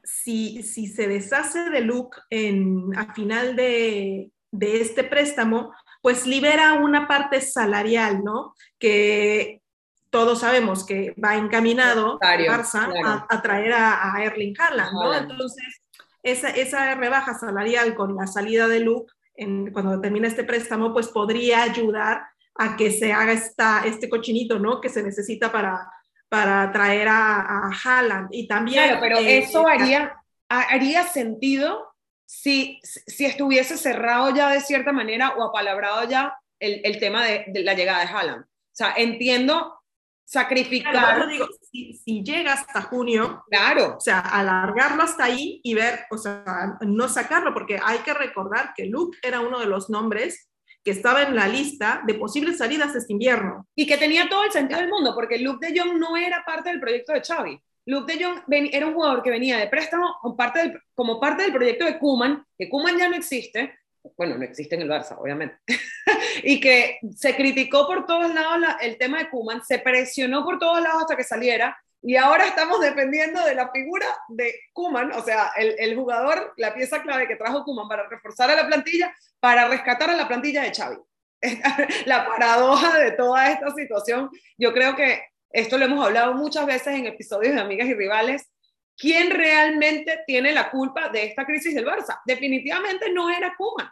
si, 0.02 0.62
si 0.62 0.87
se 0.87 1.07
deshace 1.07 1.71
de 1.71 1.81
Luke 1.81 2.19
en, 2.31 2.97
a 2.97 3.12
final 3.14 3.55
de, 3.55 4.33
de 4.50 4.81
este 4.81 5.05
préstamo, 5.05 5.73
pues 6.00 6.26
libera 6.26 6.75
una 6.75 7.07
parte 7.07 7.41
salarial, 7.41 8.25
¿no? 8.25 8.55
Que 8.79 9.62
todos 10.11 10.41
sabemos 10.41 10.85
que 10.85 11.14
va 11.23 11.37
encaminado 11.37 12.19
Barça 12.19 12.93
a, 13.29 13.43
traer 13.43 13.73
a, 13.73 14.14
a 14.14 14.25
Erling 14.25 14.55
Haaland, 14.59 14.93
¿no? 14.93 15.14
Entonces, 15.14 15.82
esa, 16.23 16.50
esa 16.50 16.95
rebaja 16.95 17.35
salarial 17.35 17.95
con 17.95 18.17
la 18.17 18.26
salida 18.26 18.69
de 18.69 18.81
Luke, 18.81 19.12
en, 19.35 19.73
cuando 19.73 20.00
termina 20.00 20.29
este 20.29 20.45
préstamo, 20.45 20.93
pues 20.93 21.09
podría 21.09 21.62
ayudar 21.62 22.23
a 22.55 22.76
que 22.76 22.91
se 22.91 23.12
haga 23.12 23.33
esta, 23.33 23.83
este 23.87 24.09
cochinito, 24.09 24.59
¿no? 24.59 24.81
Que 24.81 24.88
se 24.88 25.02
necesita 25.02 25.50
para, 25.50 25.91
para 26.29 26.71
traer 26.71 27.09
a, 27.09 27.41
a 27.41 27.71
Haaland. 27.85 28.29
Y 28.31 28.47
también... 28.47 28.85
Claro, 28.85 29.00
pero 29.00 29.19
eh, 29.19 29.38
eso 29.38 29.67
haría, 29.67 30.14
haría 30.49 31.05
sentido 31.05 31.95
si, 32.26 32.79
si 32.83 33.25
estuviese 33.25 33.76
cerrado 33.76 34.35
ya 34.35 34.50
de 34.50 34.61
cierta 34.61 34.93
manera 34.93 35.35
o 35.37 35.45
apalabrado 35.45 36.09
ya 36.09 36.35
el, 36.59 36.81
el 36.85 36.99
tema 36.99 37.25
de, 37.25 37.45
de, 37.49 37.62
la 37.62 37.75
llegada 37.75 38.00
de 38.00 38.12
Haaland. 38.12 38.45
O 38.45 38.75
sea, 38.75 38.95
entiendo 38.97 39.83
sacrificar. 40.25 41.29
digo, 41.29 41.47
si, 41.73 41.95
si, 41.95 42.23
llega 42.23 42.52
hasta 42.52 42.83
junio, 42.83 43.45
claro. 43.49 43.97
o 43.97 44.00
sea, 44.00 44.21
alargarlo 44.21 45.02
hasta 45.02 45.25
ahí 45.25 45.61
y 45.64 45.75
ver, 45.75 46.00
o 46.11 46.19
sea, 46.19 46.76
no 46.83 47.09
sacarlo, 47.09 47.55
porque 47.55 47.81
hay 47.83 47.99
que 48.00 48.14
recordar 48.14 48.75
que 48.76 48.87
Luke 48.87 49.19
era 49.23 49.41
uno 49.41 49.59
de 49.59 49.67
los 49.67 49.88
nombres 49.88 50.50
que 50.85 50.91
estaba 50.91 51.23
en 51.23 51.35
la 51.35 51.49
lista 51.49 52.02
de 52.07 52.14
posibles 52.14 52.59
salidas 52.59 52.95
este 52.95 53.12
invierno. 53.12 53.67
Y 53.75 53.87
que 53.87 53.97
tenía 53.97 54.29
todo 54.29 54.45
el 54.45 54.52
sentido 54.52 54.81
del 54.81 54.91
mundo, 54.91 55.14
porque 55.14 55.38
Luke 55.38 55.67
de 55.67 55.79
Jong 55.79 55.99
no 55.99 56.17
era 56.17 56.45
parte 56.45 56.71
del 56.71 56.81
proyecto 56.81 57.12
de 57.12 57.23
Xavi. 57.23 57.59
Luke 57.87 58.12
de 58.12 58.25
Jong 58.25 58.43
era 58.49 58.87
un 58.87 58.95
jugador 58.95 59.23
que 59.23 59.31
venía 59.31 59.59
de 59.59 59.69
préstamo 59.69 60.17
como 60.21 60.37
parte 60.37 60.61
del, 60.61 60.81
como 60.95 61.21
parte 61.21 61.45
del 61.45 61.52
proyecto 61.52 61.85
de 61.85 61.99
Kuman, 61.99 62.45
que 62.57 62.69
Kuman 62.69 62.99
ya 62.99 63.09
no 63.09 63.17
existe, 63.17 63.79
bueno, 64.16 64.37
no 64.37 64.44
existe 64.44 64.75
en 64.75 64.82
el 64.82 64.90
Barça, 64.90 65.16
obviamente, 65.18 65.59
y 66.42 66.61
que 66.61 66.99
se 67.14 67.35
criticó 67.37 67.87
por 67.87 68.06
todos 68.06 68.32
lados 68.35 68.61
la, 68.61 68.73
el 68.80 68.99
tema 68.99 69.18
de 69.18 69.30
Kuman, 69.30 69.64
se 69.64 69.78
presionó 69.78 70.44
por 70.44 70.59
todos 70.59 70.82
lados 70.82 71.02
hasta 71.02 71.16
que 71.16 71.25
saliera, 71.25 71.76
y 72.04 72.16
ahora 72.16 72.49
estamos 72.49 72.80
dependiendo 72.80 73.44
de 73.44 73.54
la 73.54 73.71
figura 73.71 74.06
de 74.28 74.54
Kuman, 74.73 75.12
o 75.12 75.23
sea, 75.23 75.52
el, 75.56 75.76
el, 75.78 75.94
jugador, 75.94 76.52
la 76.56 76.75
pieza 76.75 77.00
clave 77.00 77.28
que 77.28 77.37
trajo 77.37 77.64
Kuman 77.64 77.88
para 77.88 78.09
reforzar 78.09 78.50
a 78.50 78.56
la 78.56 78.66
plantilla, 78.66 79.14
para 79.38 79.68
rescatar 79.68 80.11
a 80.11 80.16
la 80.16 80.26
plantilla 80.26 80.62
de 80.62 80.75
Xavi. 80.75 80.97
la 82.06 82.26
paradoja 82.26 82.99
de 82.99 83.12
toda 83.12 83.50
esta 83.50 83.71
situación, 83.73 84.30
yo 84.56 84.73
creo 84.73 84.97
que 84.97 85.23
esto 85.50 85.76
lo 85.76 85.85
hemos 85.85 86.04
hablado 86.04 86.35
muchas 86.35 86.66
veces 86.66 86.94
en 86.94 87.06
episodios 87.06 87.54
de 87.54 87.61
Amigas 87.61 87.88
y 87.88 87.94
Rivales, 87.94 88.50
¿quién 88.97 89.31
realmente 89.31 90.21
tiene 90.27 90.53
la 90.53 90.71
culpa 90.71 91.09
de 91.09 91.25
esta 91.25 91.45
crisis 91.45 91.75
del 91.75 91.87
Barça? 91.87 92.21
Definitivamente 92.25 93.13
no 93.13 93.31
era 93.31 93.55
Kuman. 93.57 93.91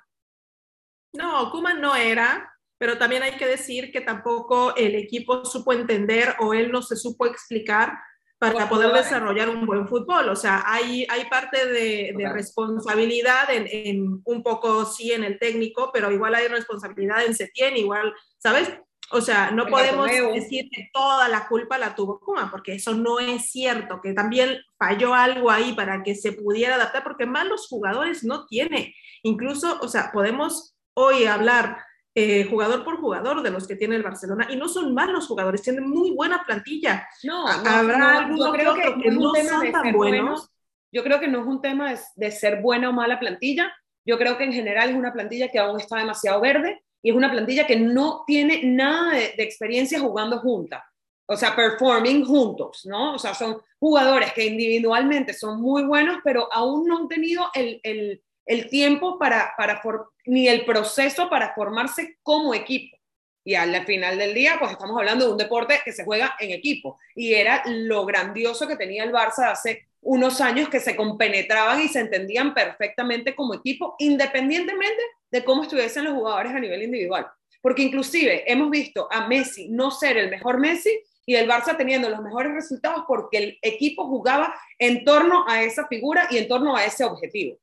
No, 1.12 1.50
Kuman 1.50 1.80
no 1.80 1.97
era, 1.97 2.52
pero 2.78 2.97
también 2.97 3.23
hay 3.23 3.33
que 3.33 3.47
decir 3.47 3.92
que 3.92 4.00
tampoco 4.00 4.75
el 4.76 4.95
equipo 4.95 5.45
supo 5.45 5.73
entender 5.73 6.37
o 6.38 6.54
él 6.54 6.71
no 6.71 6.83
se 6.83 6.97
supo 6.97 7.26
explicar 7.26 7.99
para 8.40 8.71
poder 8.71 8.90
desarrollar 8.95 9.50
un 9.50 9.66
buen 9.66 9.87
fútbol. 9.87 10.30
O 10.30 10.37
sea, 10.37 10.62
hay, 10.64 11.07
hay 11.11 11.26
parte 11.26 11.66
de, 11.66 12.14
responsabilidad 12.33 13.50
en, 13.50 14.23
un 14.25 14.42
poco 14.42 14.87
sí 14.87 15.12
en 15.12 15.25
el 15.25 15.38
técnico, 15.38 15.90
pero 15.92 16.11
igual 16.11 16.35
hay 16.35 16.49
responsabilidad 16.49 17.23
en 17.26 17.35
Setién, 17.35 17.76
igual, 17.76 18.14
¿sabes? 18.38 18.73
O 19.12 19.20
sea, 19.20 19.50
no 19.50 19.66
podemos 19.66 20.06
decir 20.06 20.68
que 20.70 20.88
toda 20.92 21.28
la 21.28 21.48
culpa 21.48 21.78
la 21.78 21.94
tuvo 21.96 22.20
Kuma, 22.20 22.48
porque 22.50 22.74
eso 22.74 22.94
no 22.94 23.18
es 23.18 23.50
cierto, 23.50 24.00
que 24.00 24.12
también 24.12 24.58
falló 24.78 25.14
algo 25.14 25.50
ahí 25.50 25.72
para 25.72 26.02
que 26.04 26.14
se 26.14 26.32
pudiera 26.32 26.76
adaptar, 26.76 27.02
porque 27.02 27.26
malos 27.26 27.66
jugadores 27.68 28.22
no 28.22 28.46
tiene. 28.46 28.94
Incluso, 29.24 29.80
o 29.80 29.88
sea, 29.88 30.12
podemos 30.12 30.76
hoy 30.94 31.24
hablar 31.24 31.78
eh, 32.14 32.46
jugador 32.48 32.84
por 32.84 33.00
jugador 33.00 33.42
de 33.42 33.50
los 33.50 33.66
que 33.66 33.76
tiene 33.76 33.96
el 33.96 34.02
Barcelona 34.02 34.46
y 34.50 34.56
no 34.56 34.68
son 34.68 34.94
malos 34.94 35.26
jugadores, 35.26 35.62
tienen 35.62 35.88
muy 35.88 36.12
buena 36.12 36.44
plantilla. 36.44 37.08
No, 37.24 37.48
habrá 37.48 38.28
creo 38.52 38.74
que, 38.74 39.10
no 39.10 39.32
son 39.34 39.72
tan 39.72 39.92
buenos. 39.92 40.50
yo 40.92 41.02
creo 41.02 41.18
que 41.18 41.28
no 41.28 41.40
es 41.40 41.46
un 41.46 41.60
tema 41.60 41.94
de, 42.14 42.30
ser 42.30 42.62
buena 42.62 42.90
o 42.90 42.92
mala 42.92 43.18
plantilla. 43.18 43.72
Yo 44.04 44.18
creo 44.18 44.38
que 44.38 44.44
en 44.44 44.52
general 44.52 44.90
es 44.90 44.96
una 44.96 45.12
plantilla 45.12 45.48
que 45.48 45.58
aún 45.58 45.80
está 45.80 45.98
demasiado 45.98 46.40
verde 46.40 46.80
y 47.02 47.11
es 47.11 47.16
una 47.16 47.30
plantilla 47.30 47.66
que 47.66 47.76
no 47.76 48.25
tiene 48.26 48.62
nada 48.64 49.12
de, 49.12 49.35
experiencia 49.38 50.00
jugando 50.00 50.38
junta. 50.38 50.85
O 51.26 51.37
sea, 51.37 51.54
performing 51.54 52.25
juntos, 52.25 52.83
¿no? 52.85 53.14
O 53.14 53.19
sea, 53.19 53.35
son 53.35 53.61
jugadores 53.78 54.33
que 54.33 54.47
individualmente 54.47 55.33
son 55.33 55.61
muy 55.61 55.85
buenos, 55.85 56.19
pero 56.25 56.52
aún 56.52 56.87
no 56.87 56.99
han 56.99 57.09
tenido 57.09 57.47
el, 57.54 57.80
el 57.85 58.23
el 58.50 58.69
tiempo 58.69 59.16
para, 59.16 59.54
para 59.57 59.80
ni 60.26 60.49
el 60.49 60.64
proceso 60.64 61.30
para 61.30 61.54
formarse 61.54 62.19
como 62.21 62.52
equipo. 62.52 62.97
Y 63.45 63.54
al 63.54 63.87
final 63.87 64.19
del 64.19 64.35
día, 64.35 64.57
pues 64.59 64.73
estamos 64.73 64.99
hablando 64.99 65.25
de 65.25 65.30
un 65.30 65.38
deporte 65.38 65.80
que 65.85 65.92
se 65.92 66.04
juega 66.04 66.35
en 66.40 66.50
equipo. 66.50 66.99
Y 67.14 67.35
era 67.35 67.62
lo 67.66 68.04
grandioso 68.04 68.66
que 68.66 68.75
tenía 68.75 69.04
el 69.04 69.12
Barça 69.12 69.52
hace 69.52 69.89
unos 70.02 70.40
años 70.40 70.69
que 70.69 70.80
se 70.80 70.97
compenetraban 70.97 71.80
y 71.80 71.88
se 71.88 72.00
entendían 72.00 72.54
perfectamente 72.54 73.35
como 73.35 73.54
equipo, 73.54 73.97
independientemente 73.99 75.02
de 75.30 75.45
cómo 75.45 75.62
estuviesen 75.62 76.04
los 76.04 76.14
jugadores 76.14 76.52
a 76.52 76.61
nivel 76.61 76.83
individual. 76.83 77.26
Porque 77.61 77.83
inclusive 77.83 78.50
hemos 78.50 78.71
visto 78.71 79.09
a 79.11 79.28
Messi 79.28 79.69
no 79.69 79.90
ser 79.90 80.16
el 80.16 80.30
mejor 80.30 80.59
Messi 80.59 81.02
y 81.26 81.35
el 81.37 81.49
Barça 81.49 81.76
teniendo 81.76 82.09
los 82.09 82.23
mejores 82.23 82.52
resultados 82.52 83.04
porque 83.07 83.38
el 83.38 83.59
equipo 83.62 84.07
jugaba 84.07 84.54
en 84.78 85.04
torno 85.04 85.45
a 85.47 85.62
esa 85.62 85.87
figura 85.87 86.26
y 86.30 86.38
en 86.38 86.49
torno 86.49 86.75
a 86.75 86.85
ese 86.85 87.04
objetivo 87.04 87.59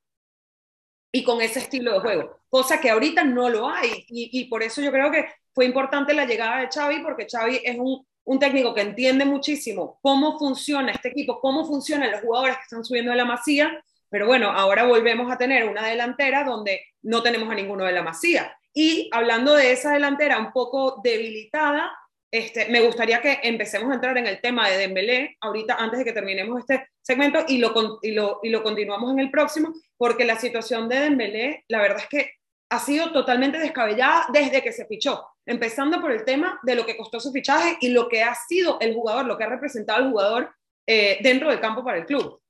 y 1.12 1.24
con 1.24 1.42
ese 1.42 1.60
estilo 1.60 1.94
de 1.94 2.00
juego, 2.00 2.40
cosa 2.50 2.80
que 2.80 2.90
ahorita 2.90 3.24
no 3.24 3.50
lo 3.50 3.68
hay. 3.70 4.06
Y, 4.08 4.46
por 4.46 4.62
eso 4.62 4.82
yo 4.82 4.92
creo 4.92 5.10
que 5.12 5.26
fue 5.54 5.66
importante 5.66 6.14
la 6.14 6.26
llegada 6.26 6.62
de 6.62 6.68
Xavi, 6.68 7.00
porque 7.02 7.28
Xavi 7.30 7.62
es 7.64 7.78
un, 7.80 8.06
un, 8.28 8.40
técnico 8.40 8.74
que 8.74 8.82
entiende 8.82 9.26
muchísimo 9.26 10.00
cómo 10.02 10.38
funciona 10.38 10.92
este 10.92 11.10
equipo, 11.10 11.40
cómo 11.40 11.66
funcionan 11.66 12.12
los 12.12 12.22
jugadores 12.22 12.58
que 12.58 12.64
están 12.64 12.86
subiendo 12.86 13.12
de 13.12 13.18
la 13.18 13.26
masía, 13.26 13.84
pero 14.10 14.28
bueno, 14.28 14.50
ahora 14.52 14.86
volvemos 14.86 15.32
a 15.32 15.38
tener 15.38 15.68
una 15.68 15.88
delantera 15.88 16.44
donde 16.44 16.82
no 17.02 17.24
tenemos 17.24 17.50
a 17.50 17.56
ninguno 17.56 17.86
de 17.86 17.92
la 17.92 18.04
masía. 18.04 18.56
Y 18.74 19.10
hablando 19.12 19.54
de 19.54 19.72
esa 19.72 19.94
delantera 19.94 20.40
un 20.40 20.52
poco 20.52 21.02
debilitada, 21.04 21.92
este, 22.30 22.68
me 22.68 22.82
gustaría 22.82 23.22
que 23.22 23.40
empecemos 23.44 23.90
a 23.90 23.96
entrar 23.96 24.18
en 24.18 24.28
el 24.28 24.42
tema 24.42 24.70
de 24.70 24.78
Dembélé 24.78 25.38
ahorita 25.42 25.76
antes 25.76 26.00
de 26.00 26.06
que 26.06 26.14
terminemos 26.14 26.60
este 26.60 26.90
segmento 27.02 27.46
y 27.48 27.58
lo, 27.58 28.00
y 28.02 28.12
lo, 28.12 28.40
y 28.44 28.50
lo 28.50 28.64
continuamos 28.64 29.12
en 29.14 29.20
el 29.20 29.32
próximo, 29.32 29.74
porque 29.98 30.26
la 30.26 30.38
situación 30.38 30.90
de 30.90 31.00
Dembélé, 31.00 31.64
la 31.70 31.82
verdad 31.82 32.00
es 32.00 32.08
que 32.08 32.32
ha 32.70 32.80
sido 32.80 33.12
totalmente 33.12 33.58
descabellada 33.60 34.28
desde 34.32 34.62
que 34.62 34.74
se 34.74 34.86
fichó, 34.86 35.26
empezando 35.46 36.02
por 36.02 36.12
el 36.12 36.26
tema 36.26 36.60
de 36.64 36.76
lo 36.76 36.86
que 36.86 36.98
costó 36.98 37.20
su 37.20 37.32
fichaje 37.32 37.78
y 37.80 37.90
lo 37.90 38.10
que 38.10 38.24
ha 38.24 38.36
sido 38.36 38.78
el 38.82 38.94
jugador, 38.94 39.26
lo 39.26 39.38
que 39.38 39.46
ha 39.46 39.50
representado 39.50 40.04
el 40.04 40.12
jugador 40.12 40.54
eh, 40.86 41.20
dentro 41.22 41.50
del 41.50 41.60
campo 41.60 41.84
para 41.84 41.98
el 41.98 42.06
club. 42.06 42.42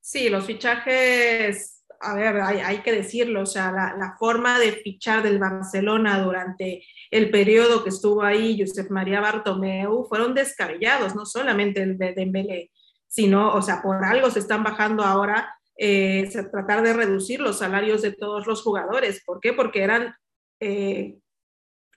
Sí, 0.00 0.28
los 0.28 0.44
fichajes, 0.44 1.84
a 2.00 2.14
ver, 2.14 2.40
hay, 2.40 2.78
que 2.78 2.92
decirlo, 2.92 3.42
o 3.42 3.46
sea, 3.46 3.72
la, 3.72 3.96
la, 3.96 4.16
forma 4.16 4.60
de 4.60 4.70
fichar 4.70 5.24
del 5.24 5.40
Barcelona 5.40 6.20
durante 6.20 6.86
el 7.10 7.30
periodo 7.30 7.82
que 7.82 7.88
estuvo 7.88 8.22
ahí 8.22 8.56
Josep 8.56 8.88
María 8.90 9.20
Bartomeu 9.20 10.04
fueron 10.08 10.32
descabellados, 10.32 11.16
no 11.16 11.26
solamente 11.26 11.82
el 11.82 11.98
de 11.98 12.12
Dembélé, 12.12 12.70
sino, 13.08 13.52
o 13.52 13.62
sea, 13.62 13.82
por 13.82 14.04
algo 14.04 14.30
se 14.30 14.38
están 14.38 14.62
bajando 14.62 15.02
ahora, 15.02 15.55
eh, 15.78 16.28
tratar 16.50 16.82
de 16.82 16.92
reducir 16.92 17.40
los 17.40 17.58
salarios 17.58 18.02
de 18.02 18.12
todos 18.12 18.46
los 18.46 18.62
jugadores. 18.62 19.22
¿Por 19.24 19.40
qué? 19.40 19.52
Porque 19.52 19.82
eran 19.82 20.14
eh, 20.60 21.18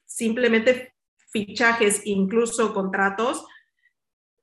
simplemente 0.06 0.94
fichajes, 1.32 2.02
incluso 2.06 2.74
contratos 2.74 3.46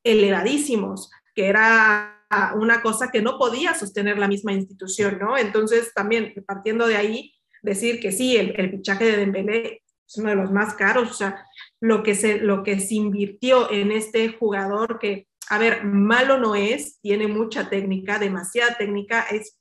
elevadísimos, 0.04 1.10
que 1.34 1.46
era 1.48 2.12
una 2.56 2.82
cosa 2.82 3.10
que 3.10 3.22
no 3.22 3.38
podía 3.38 3.74
sostener 3.74 4.18
la 4.18 4.28
misma 4.28 4.52
institución, 4.52 5.18
¿no? 5.18 5.36
Entonces, 5.36 5.92
también 5.94 6.32
partiendo 6.46 6.86
de 6.86 6.96
ahí, 6.96 7.34
decir 7.62 8.00
que 8.00 8.12
sí, 8.12 8.36
el, 8.36 8.58
el 8.58 8.70
fichaje 8.70 9.04
de 9.04 9.16
Dembélé 9.18 9.82
es 10.06 10.16
uno 10.18 10.30
de 10.30 10.36
los 10.36 10.52
más 10.52 10.74
caros, 10.74 11.10
o 11.10 11.14
sea, 11.14 11.44
lo 11.80 12.02
que 12.02 12.14
se, 12.14 12.38
lo 12.38 12.62
que 12.62 12.80
se 12.80 12.94
invirtió 12.94 13.70
en 13.70 13.92
este 13.92 14.28
jugador 14.28 14.98
que, 14.98 15.26
a 15.48 15.58
ver, 15.58 15.84
malo 15.84 16.38
no 16.38 16.54
es, 16.54 17.00
tiene 17.00 17.28
mucha 17.28 17.68
técnica, 17.68 18.18
demasiada 18.18 18.76
técnica, 18.76 19.26
es, 19.30 19.58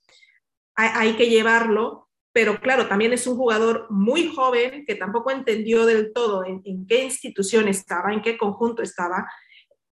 hay, 0.75 1.13
que 1.13 1.29
llevarlo, 1.29 2.09
pero 2.33 2.59
claro, 2.59 2.87
también 2.87 3.13
es 3.13 3.27
un 3.27 3.37
jugador 3.37 3.87
muy 3.89 4.33
joven 4.33 4.85
que 4.85 4.95
tampoco 4.95 5.31
entendió 5.31 5.85
del 5.85 6.11
todo 6.11 6.43
en, 6.43 6.85
qué 6.87 7.03
institución 7.03 7.67
estaba, 7.67 8.13
en 8.13 8.21
qué 8.21 8.37
conjunto 8.37 8.81
estaba. 8.81 9.25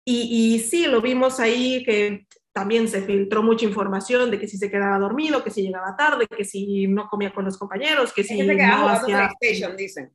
Y, 0.06 0.56
y, 0.56 0.60
sí, 0.60 0.86
lo 0.86 1.02
vimos 1.02 1.40
ahí 1.40 1.84
que 1.84 2.28
también 2.54 2.88
se 2.88 3.02
filtró 3.04 3.44
mucha 3.44 3.66
información 3.66 4.32
de 4.32 4.40
que 4.40 4.48
si 4.48 4.58
se 4.58 4.72
quedaba 4.72 4.98
dormido, 4.98 5.44
que 5.44 5.52
si 5.52 5.62
llegaba 5.62 5.96
tarde, 5.96 6.28
que 6.28 6.44
si 6.44 6.88
no 6.88 7.08
comía 7.08 7.34
con 7.34 7.46
los 7.46 7.58
compañeros, 7.58 8.14
que 8.14 8.24
si 8.24 8.42
no 8.42 8.90
hacía... 8.90 9.30
dicen. 9.78 10.12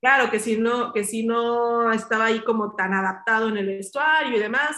Claro, 0.00 0.30
que 0.30 0.38
si, 0.38 0.56
no, 0.56 0.92
que 0.92 1.04
si 1.04 1.26
no 1.26 1.92
estaba 1.92 2.26
ahí 2.26 2.40
como 2.40 2.74
tan 2.76 2.94
adaptado 2.94 3.48
en 3.48 3.56
el 3.56 3.66
vestuario 3.66 4.36
y 4.36 4.40
demás. 4.40 4.76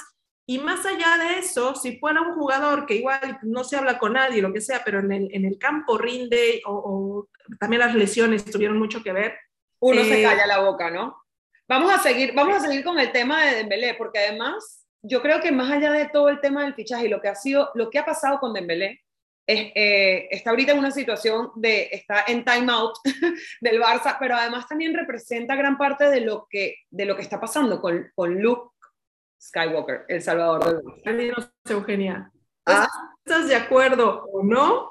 Y 0.51 0.59
más 0.59 0.85
allá 0.85 1.17
de 1.17 1.39
eso, 1.39 1.77
si 1.77 1.97
fuera 1.99 2.23
un 2.23 2.35
jugador 2.35 2.85
que 2.85 2.97
igual 2.97 3.39
no 3.43 3.63
se 3.63 3.77
habla 3.77 4.01
con 4.01 4.15
nadie, 4.15 4.43
lo 4.43 4.53
que 4.53 4.61
sea, 4.61 4.83
pero 4.85 4.99
en 4.99 5.13
el, 5.13 5.29
en 5.33 5.45
el 5.45 5.59
campo 5.59 5.97
rinde 5.97 6.61
o, 6.67 7.29
también 7.61 7.79
las 7.79 7.95
lesiones 7.95 8.45
tuvieron 8.45 8.77
mucho 8.77 9.01
que 9.01 9.13
ver. 9.13 9.39
Uno 9.79 10.03
se 10.03 10.21
eh, 10.21 10.25
calla 10.25 10.49
la 10.49 10.59
boca, 10.59 10.91
¿no? 10.91 11.23
Vamos 11.69 11.95
a 11.95 11.99
seguir, 11.99 12.35
vamos 12.35 12.57
a 12.57 12.67
seguir 12.67 12.83
con 12.83 12.99
el 12.99 13.13
tema 13.13 13.45
de 13.45 13.59
Dembélé, 13.59 13.95
porque 13.95 14.19
además 14.19 14.89
yo 15.03 15.23
creo 15.23 15.41
que 15.41 15.53
más 15.53 15.71
allá 15.71 15.93
de 15.93 16.09
todo 16.09 16.29
el 16.29 16.41
tema 16.41 16.65
del 16.65 16.75
fichaje 16.75 17.07
y 17.07 17.11
lo 17.11 17.21
que 17.21 17.29
ha 17.29 17.37
sido, 17.37 17.71
lo 17.77 17.89
que 17.89 18.01
ha 18.01 18.05
pasado 18.05 18.41
con 18.41 18.53
Dembélé, 18.53 19.05
es, 19.47 19.71
eh, 19.77 20.27
está 20.33 20.51
ahorita 20.51 20.73
en 20.73 20.81
una 20.81 20.91
situación 20.91 21.53
de, 21.55 21.91
está 21.93 22.25
en 22.27 22.45
time 22.45 22.73
out 22.73 22.97
del 23.61 23.81
Barça, 23.81 24.17
pero 24.19 24.35
además 24.35 24.67
también 24.67 24.95
representa 24.95 25.55
gran 25.55 25.79
parte 25.79 26.11
de 26.11 26.23
lo 26.23 26.49
que, 26.51 26.75
de 26.91 27.05
lo 27.05 27.15
que 27.15 27.23
está 27.23 27.39
pasando 27.39 27.81
con, 27.81 28.11
con 28.17 28.43
Luke 28.43 28.73
Skywalker, 29.41 30.05
el 30.09 30.23
salvador 30.23 30.83
del 31.05 31.35
Eugenia. 31.69 32.31
¿Ah? 32.67 32.89
¿Estás 33.25 33.49
de 33.49 33.57
acuerdo 33.57 34.25
o 34.33 34.43
no 34.43 34.91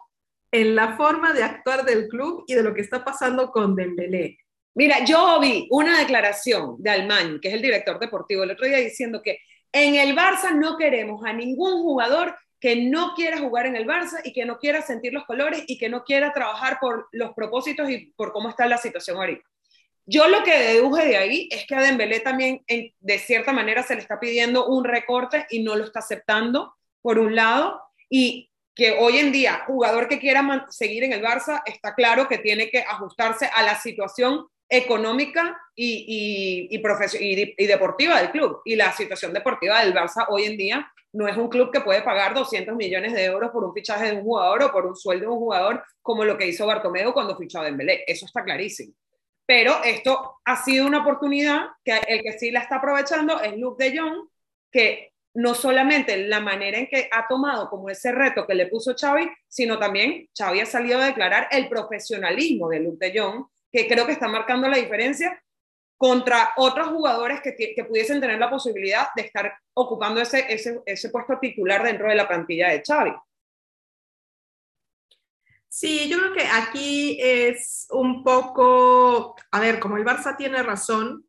en 0.51 0.75
la 0.75 0.97
forma 0.97 1.33
de 1.33 1.43
actuar 1.43 1.85
del 1.85 2.07
club 2.07 2.43
y 2.47 2.55
de 2.55 2.63
lo 2.63 2.73
que 2.73 2.81
está 2.81 3.03
pasando 3.03 3.51
con 3.51 3.75
Dembélé? 3.75 4.37
Mira, 4.75 5.03
yo 5.03 5.39
vi 5.39 5.67
una 5.71 5.99
declaración 5.99 6.75
de 6.79 6.89
Almañ, 6.89 7.39
que 7.39 7.49
es 7.49 7.53
el 7.53 7.61
director 7.61 7.99
deportivo, 7.99 8.43
el 8.43 8.51
otro 8.51 8.65
día 8.65 8.77
diciendo 8.77 9.21
que 9.21 9.39
en 9.71 9.95
el 9.95 10.15
Barça 10.15 10.53
no 10.53 10.77
queremos 10.77 11.23
a 11.25 11.33
ningún 11.33 11.81
jugador 11.83 12.35
que 12.59 12.75
no 12.75 13.13
quiera 13.13 13.37
jugar 13.37 13.67
en 13.67 13.75
el 13.75 13.87
Barça 13.87 14.19
y 14.23 14.33
que 14.33 14.45
no 14.45 14.57
quiera 14.57 14.81
sentir 14.81 15.13
los 15.13 15.25
colores 15.25 15.63
y 15.67 15.77
que 15.77 15.89
no 15.89 16.03
quiera 16.03 16.33
trabajar 16.33 16.77
por 16.79 17.07
los 17.11 17.33
propósitos 17.33 17.89
y 17.89 18.13
por 18.15 18.31
cómo 18.31 18.49
está 18.49 18.65
la 18.65 18.77
situación 18.77 19.17
ahorita. 19.17 19.43
Yo 20.11 20.27
lo 20.27 20.43
que 20.43 20.57
deduje 20.57 21.05
de 21.05 21.17
ahí 21.17 21.49
es 21.51 21.67
que 21.67 21.75
a 21.75 21.81
Dembélé 21.83 22.19
también 22.19 22.65
de 22.67 23.19
cierta 23.19 23.53
manera 23.53 23.83
se 23.83 23.93
le 23.93 24.01
está 24.01 24.19
pidiendo 24.19 24.65
un 24.65 24.83
recorte 24.83 25.45
y 25.51 25.61
no 25.61 25.75
lo 25.75 25.83
está 25.83 25.99
aceptando 25.99 26.73
por 27.03 27.19
un 27.19 27.35
lado 27.35 27.79
y 28.09 28.49
que 28.73 28.97
hoy 28.99 29.19
en 29.19 29.31
día 29.31 29.65
jugador 29.67 30.07
que 30.07 30.17
quiera 30.17 30.65
seguir 30.71 31.03
en 31.03 31.13
el 31.13 31.21
Barça 31.21 31.61
está 31.63 31.93
claro 31.93 32.27
que 32.27 32.39
tiene 32.39 32.71
que 32.71 32.79
ajustarse 32.79 33.51
a 33.53 33.61
la 33.61 33.79
situación 33.79 34.47
económica 34.67 35.55
y, 35.75 36.67
y, 36.71 37.55
y, 37.55 37.67
deportiva 37.67 38.19
del 38.19 38.31
club. 38.31 38.61
Y 38.65 38.75
la 38.77 38.91
situación 38.91 39.31
deportiva 39.31 39.83
del 39.83 39.93
Barça 39.93 40.25
hoy 40.29 40.45
en 40.45 40.57
día 40.57 40.91
no 41.13 41.27
es 41.27 41.37
un 41.37 41.49
club 41.49 41.71
que 41.71 41.81
puede 41.81 42.01
pagar 42.01 42.33
200 42.33 42.75
millones 42.75 43.13
de 43.13 43.25
euros 43.25 43.51
por 43.51 43.63
un 43.63 43.75
fichaje 43.75 44.07
de 44.07 44.13
un 44.13 44.23
jugador 44.23 44.63
o 44.63 44.71
por 44.71 44.87
un 44.87 44.95
sueldo 44.95 45.27
de 45.27 45.31
un 45.33 45.39
jugador 45.39 45.83
como 46.01 46.25
lo 46.25 46.35
que 46.35 46.47
hizo 46.47 46.65
Bartomeu 46.65 47.13
cuando 47.13 47.37
fichó 47.37 47.59
a 47.59 47.65
Dembélé. 47.65 48.05
Eso 48.07 48.25
está 48.25 48.43
clarísimo. 48.43 48.95
Pero 49.49 49.83
esto 49.83 50.41
ha 50.45 50.63
sido 50.63 50.85
una 50.85 51.01
oportunidad 51.01 51.69
que 51.83 51.99
el 52.07 52.21
que 52.21 52.37
sí 52.37 52.51
la 52.51 52.59
está 52.59 52.75
aprovechando 52.75 53.41
es 53.41 53.57
Luke 53.57 53.83
de 53.83 53.97
Jong, 53.97 54.29
que 54.71 55.13
no 55.33 55.55
solamente 55.55 56.27
la 56.27 56.39
manera 56.39 56.77
en 56.77 56.85
que 56.85 57.09
ha 57.11 57.27
tomado 57.27 57.67
como 57.67 57.89
ese 57.89 58.11
reto 58.11 58.45
que 58.45 58.53
le 58.53 58.67
puso 58.67 58.93
Xavi, 58.95 59.27
sino 59.47 59.79
también 59.79 60.29
Xavi 60.37 60.59
ha 60.59 60.67
salido 60.67 60.99
a 60.99 61.05
declarar 61.07 61.47
el 61.49 61.67
profesionalismo 61.67 62.69
de 62.69 62.79
Luke 62.79 63.03
de 63.03 63.19
Jong, 63.19 63.47
que 63.71 63.87
creo 63.87 64.05
que 64.05 64.11
está 64.11 64.27
marcando 64.27 64.67
la 64.67 64.77
diferencia 64.77 65.41
contra 65.97 66.53
otros 66.57 66.89
jugadores 66.89 67.41
que, 67.41 67.83
pudiesen 67.85 68.21
tener 68.21 68.37
la 68.37 68.51
posibilidad 68.51 69.07
de 69.15 69.23
estar 69.23 69.51
ocupando 69.73 70.21
ese, 70.21 70.45
ese, 70.47 70.79
ese 70.85 71.09
puesto 71.09 71.39
titular 71.39 71.81
dentro 71.81 72.07
de 72.07 72.13
la 72.13 72.27
plantilla 72.27 72.69
de 72.69 72.83
Xavi. 72.85 73.13
Sí, 75.69 76.09
yo 76.09 76.17
creo 76.17 76.33
que 76.33 76.45
aquí 76.45 77.19
es 77.21 77.87
un 77.91 78.23
poco, 78.23 79.35
a 79.51 79.59
ver, 79.59 79.79
como 79.79 79.97
el 79.97 80.03
Barça 80.03 80.35
tiene 80.35 80.63
razón, 80.63 81.25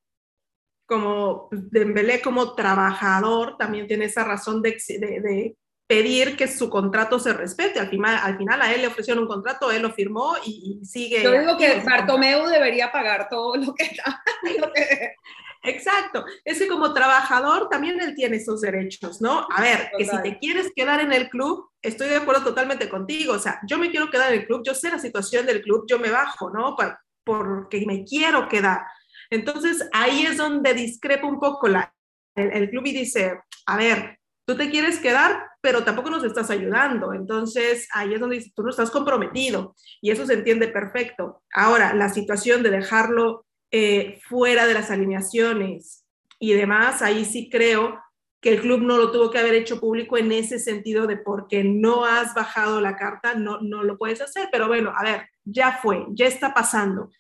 como 0.87 1.49
Dembélé 1.52 2.20
como 2.20 2.54
trabajador 2.54 3.56
también 3.56 3.87
tiene 3.87 4.06
esa 4.06 4.25
razón 4.25 4.61
de, 4.61 4.76
de, 4.88 5.56
pedir 5.87 6.37
que 6.37 6.49
su 6.49 6.70
contrato 6.70 7.18
se 7.18 7.32
respete. 7.32 7.78
Al 7.80 7.90
final, 7.90 8.18
al 8.23 8.38
final 8.38 8.62
a 8.62 8.73
él 8.73 8.80
le 8.80 8.87
ofrecieron 8.87 9.25
un 9.25 9.28
contrato, 9.28 9.70
él 9.70 9.82
lo 9.82 9.92
firmó 9.92 10.35
y, 10.44 10.80
sigue. 10.85 11.23
Yo 11.23 11.32
digo 11.32 11.59
que 11.59 11.80
Bartomeu 11.80 12.47
debería 12.49 12.90
pagar 12.90 13.28
todo 13.28 13.56
lo 13.56 13.75
que, 13.75 13.90
lo 14.59 14.73
que, 14.73 15.14
Exacto. 15.62 16.25
Es 16.45 16.59
que 16.59 16.69
como 16.69 16.95
trabajador 16.95 17.69
también 17.69 18.00
él 18.00 18.14
tiene 18.14 18.37
esos 18.37 18.61
derechos, 18.61 19.21
¿no? 19.21 19.47
A 19.50 19.61
ver, 19.61 19.90
que 19.97 20.05
si 20.05 20.23
te 20.23 20.38
quieres 20.38 20.73
quedar 20.75 21.00
en 21.00 21.12
el 21.12 21.29
club, 21.29 21.71
estoy 21.83 22.09
de 22.09 22.17
acuerdo 22.17 22.45
totalmente 22.45 22.88
contigo. 22.88 23.35
O 23.35 23.38
sea, 23.38 23.61
yo 23.67 23.79
me 23.79 23.90
quiero 23.90 24.11
quedar 24.11 24.33
en 24.33 24.40
el 24.40 24.47
club, 24.47 24.62
yo 24.64 24.75
sé 24.75 24.90
la 24.90 24.99
situación 24.99 25.47
del 25.47 25.62
club, 25.62 25.85
yo 25.88 25.99
me 25.99 26.11
bajo, 26.11 26.50
¿no? 26.50 26.76
porque 27.25 27.85
me 27.87 28.05
quiero 28.05 28.49
quedar. 28.49 28.81
Entonces 29.29 29.88
ahí 29.93 30.26
es 30.26 30.37
donde 30.37 30.75
discrepa 30.75 31.26
un 31.26 31.38
poco 31.38 31.69
la, 31.69 31.95
el, 32.35 32.71
club 32.71 32.87
y 32.87 32.93
dice, 32.93 33.38
a 33.67 33.76
ver, 33.76 34.19
tú 34.47 34.57
te 34.57 34.71
quieres 34.71 34.99
quedar, 34.99 35.47
pero 35.61 35.85
tampoco 35.85 36.11
nos 36.11 36.25
estás 36.25 36.50
ayudando. 36.50 37.12
Entonces, 37.12 37.87
ahí 37.93 38.14
es 38.14 38.21
donde 38.21 38.37
dice, 38.37 38.52
tú 38.55 38.62
no 38.62 38.71
estás 38.71 38.90
comprometido. 38.90 39.76
Y 40.00 40.11
eso 40.11 40.26
se 40.26 40.35
entiende 40.35 40.69
perfecto. 40.69 41.43
Ahora, 41.55 41.95
la 41.95 42.09
situación 42.09 42.62
de 42.62 42.71
dejarlo 42.71 43.47
eh, 43.71 44.19
fuera 44.23 44.67
de 44.67 44.75
las 44.75 44.91
alineaciones 44.91 46.05
y 46.39 46.53
demás, 46.55 47.03
ahí 47.03 47.25
sí 47.25 47.49
creo 47.50 47.99
que 48.41 48.50
el 48.50 48.61
club 48.61 48.81
no 48.81 48.97
lo 48.97 49.12
tuvo 49.12 49.31
que 49.31 49.39
haber 49.39 49.55
hecho 49.55 49.79
público 49.79 50.17
en 50.17 50.33
ese 50.33 50.59
sentido 50.59 51.07
de 51.07 51.19
porque 51.19 51.62
no 51.62 52.07
has 52.07 52.35
bajado 52.35 52.81
la 52.81 52.97
carta, 52.97 53.35
no, 53.35 53.61
no 53.61 53.83
lo 53.83 53.99
puedes 53.99 54.21
hacer. 54.21 54.49
Pero 54.50 54.67
bueno, 54.67 54.93
a 54.97 55.05
ver, 55.05 55.29
ya 55.45 55.79
fue, 55.83 56.07
ya 56.11 56.27
está 56.27 56.55
pasando. 56.55 57.11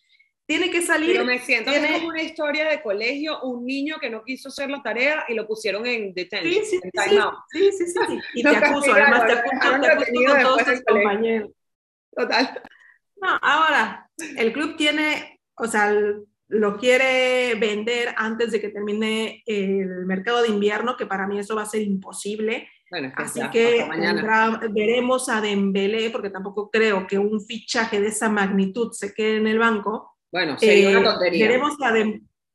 Tiene 0.46 0.70
que 0.70 0.82
salir. 0.82 1.12
Pero 1.12 1.24
me 1.24 1.38
siento 1.38 1.70
tiene... 1.70 1.92
como 1.92 2.08
una 2.08 2.22
historia 2.22 2.68
de 2.68 2.82
colegio, 2.82 3.40
un 3.42 3.64
niño 3.66 3.98
que 4.00 4.10
no 4.10 4.24
quiso 4.24 4.48
hacer 4.48 4.70
la 4.70 4.82
tarea 4.82 5.24
y 5.28 5.34
lo 5.34 5.46
pusieron 5.46 5.86
en 5.86 6.12
detención. 6.14 6.64
Sí, 6.64 6.80
sí, 6.80 6.90
sí, 7.52 7.70
sí, 7.72 7.86
sí, 7.86 8.18
Y 8.34 8.42
te 8.42 8.56
acuso, 8.56 8.92
además 8.92 9.26
te 9.26 9.32
acuso, 9.34 9.80
te 9.80 9.86
acuso 9.86 10.12
con 10.26 10.42
todos 10.42 10.64
tus 10.64 10.82
compañeros. 10.84 11.50
Total. 12.16 12.62
No, 13.16 13.38
ahora, 13.42 14.10
el 14.36 14.52
club 14.52 14.76
tiene, 14.76 15.40
o 15.54 15.66
sea, 15.66 15.94
lo 16.50 16.76
quiere 16.76 17.54
vender 17.54 18.14
antes 18.16 18.50
de 18.50 18.60
que 18.60 18.70
termine 18.70 19.42
el 19.46 20.04
mercado 20.04 20.42
de 20.42 20.48
invierno, 20.48 20.96
que 20.96 21.06
para 21.06 21.26
mí 21.26 21.38
eso 21.38 21.54
va 21.54 21.62
a 21.62 21.66
ser 21.66 21.82
imposible. 21.82 22.68
Bueno, 22.90 23.12
Así 23.14 23.40
que 23.52 23.88
veremos 24.72 25.28
a 25.28 25.40
Dembélé, 25.40 26.10
porque 26.10 26.30
tampoco 26.30 26.68
creo 26.70 27.06
que 27.06 27.18
un 27.18 27.40
fichaje 27.40 28.00
de 28.00 28.08
esa 28.08 28.28
magnitud 28.28 28.90
se 28.92 29.14
quede 29.14 29.36
en 29.36 29.46
el 29.46 29.60
banco. 29.60 30.16
Bueno, 30.32 30.58
sería 30.58 30.90
una 30.90 31.00
eh, 31.00 31.04
tontería. 31.04 31.46
Veremos 31.46 31.76
a, 31.80 31.94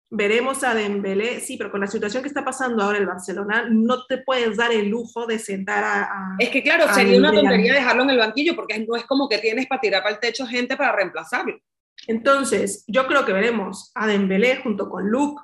veremos 0.10 0.64
a 0.66 0.76
Dembélé, 0.76 1.40
sí, 1.40 1.56
pero 1.56 1.72
con 1.72 1.80
la 1.80 1.88
situación 1.88 2.22
que 2.22 2.28
está 2.28 2.44
pasando 2.44 2.84
ahora 2.84 2.98
el 2.98 3.06
Barcelona, 3.06 3.68
no 3.70 4.06
te 4.06 4.18
puedes 4.18 4.58
dar 4.58 4.74
el 4.74 4.90
lujo 4.90 5.26
de 5.26 5.40
sentar 5.40 5.84
a... 5.86 6.36
es 6.38 6.50
que 6.50 6.62
claro, 6.62 6.94
sería 6.94 7.18
una 7.18 7.32
tontería 7.32 7.74
dejarlo 7.74 8.04
en 8.04 8.10
el 8.10 8.18
banquillo, 8.18 8.58
porque 8.58 8.86
no 8.86 8.98
es 8.98 9.06
como 9.06 9.30
que 9.30 9.38
tienes 9.38 9.68
para 9.68 9.80
tirar 9.80 10.04
para 10.04 10.16
el 10.16 10.20
techo 10.20 10.46
gente 10.46 10.76
para 10.76 10.94
reemplazarlo. 10.94 11.58
Entonces, 12.08 12.84
yo 12.88 13.08
creo 13.08 13.26
que 13.26 13.34
veremos 13.34 13.92
a 13.96 14.08
Dembélé 14.08 14.58
junto 14.58 14.90
con 14.90 15.10
Luke 15.10 15.42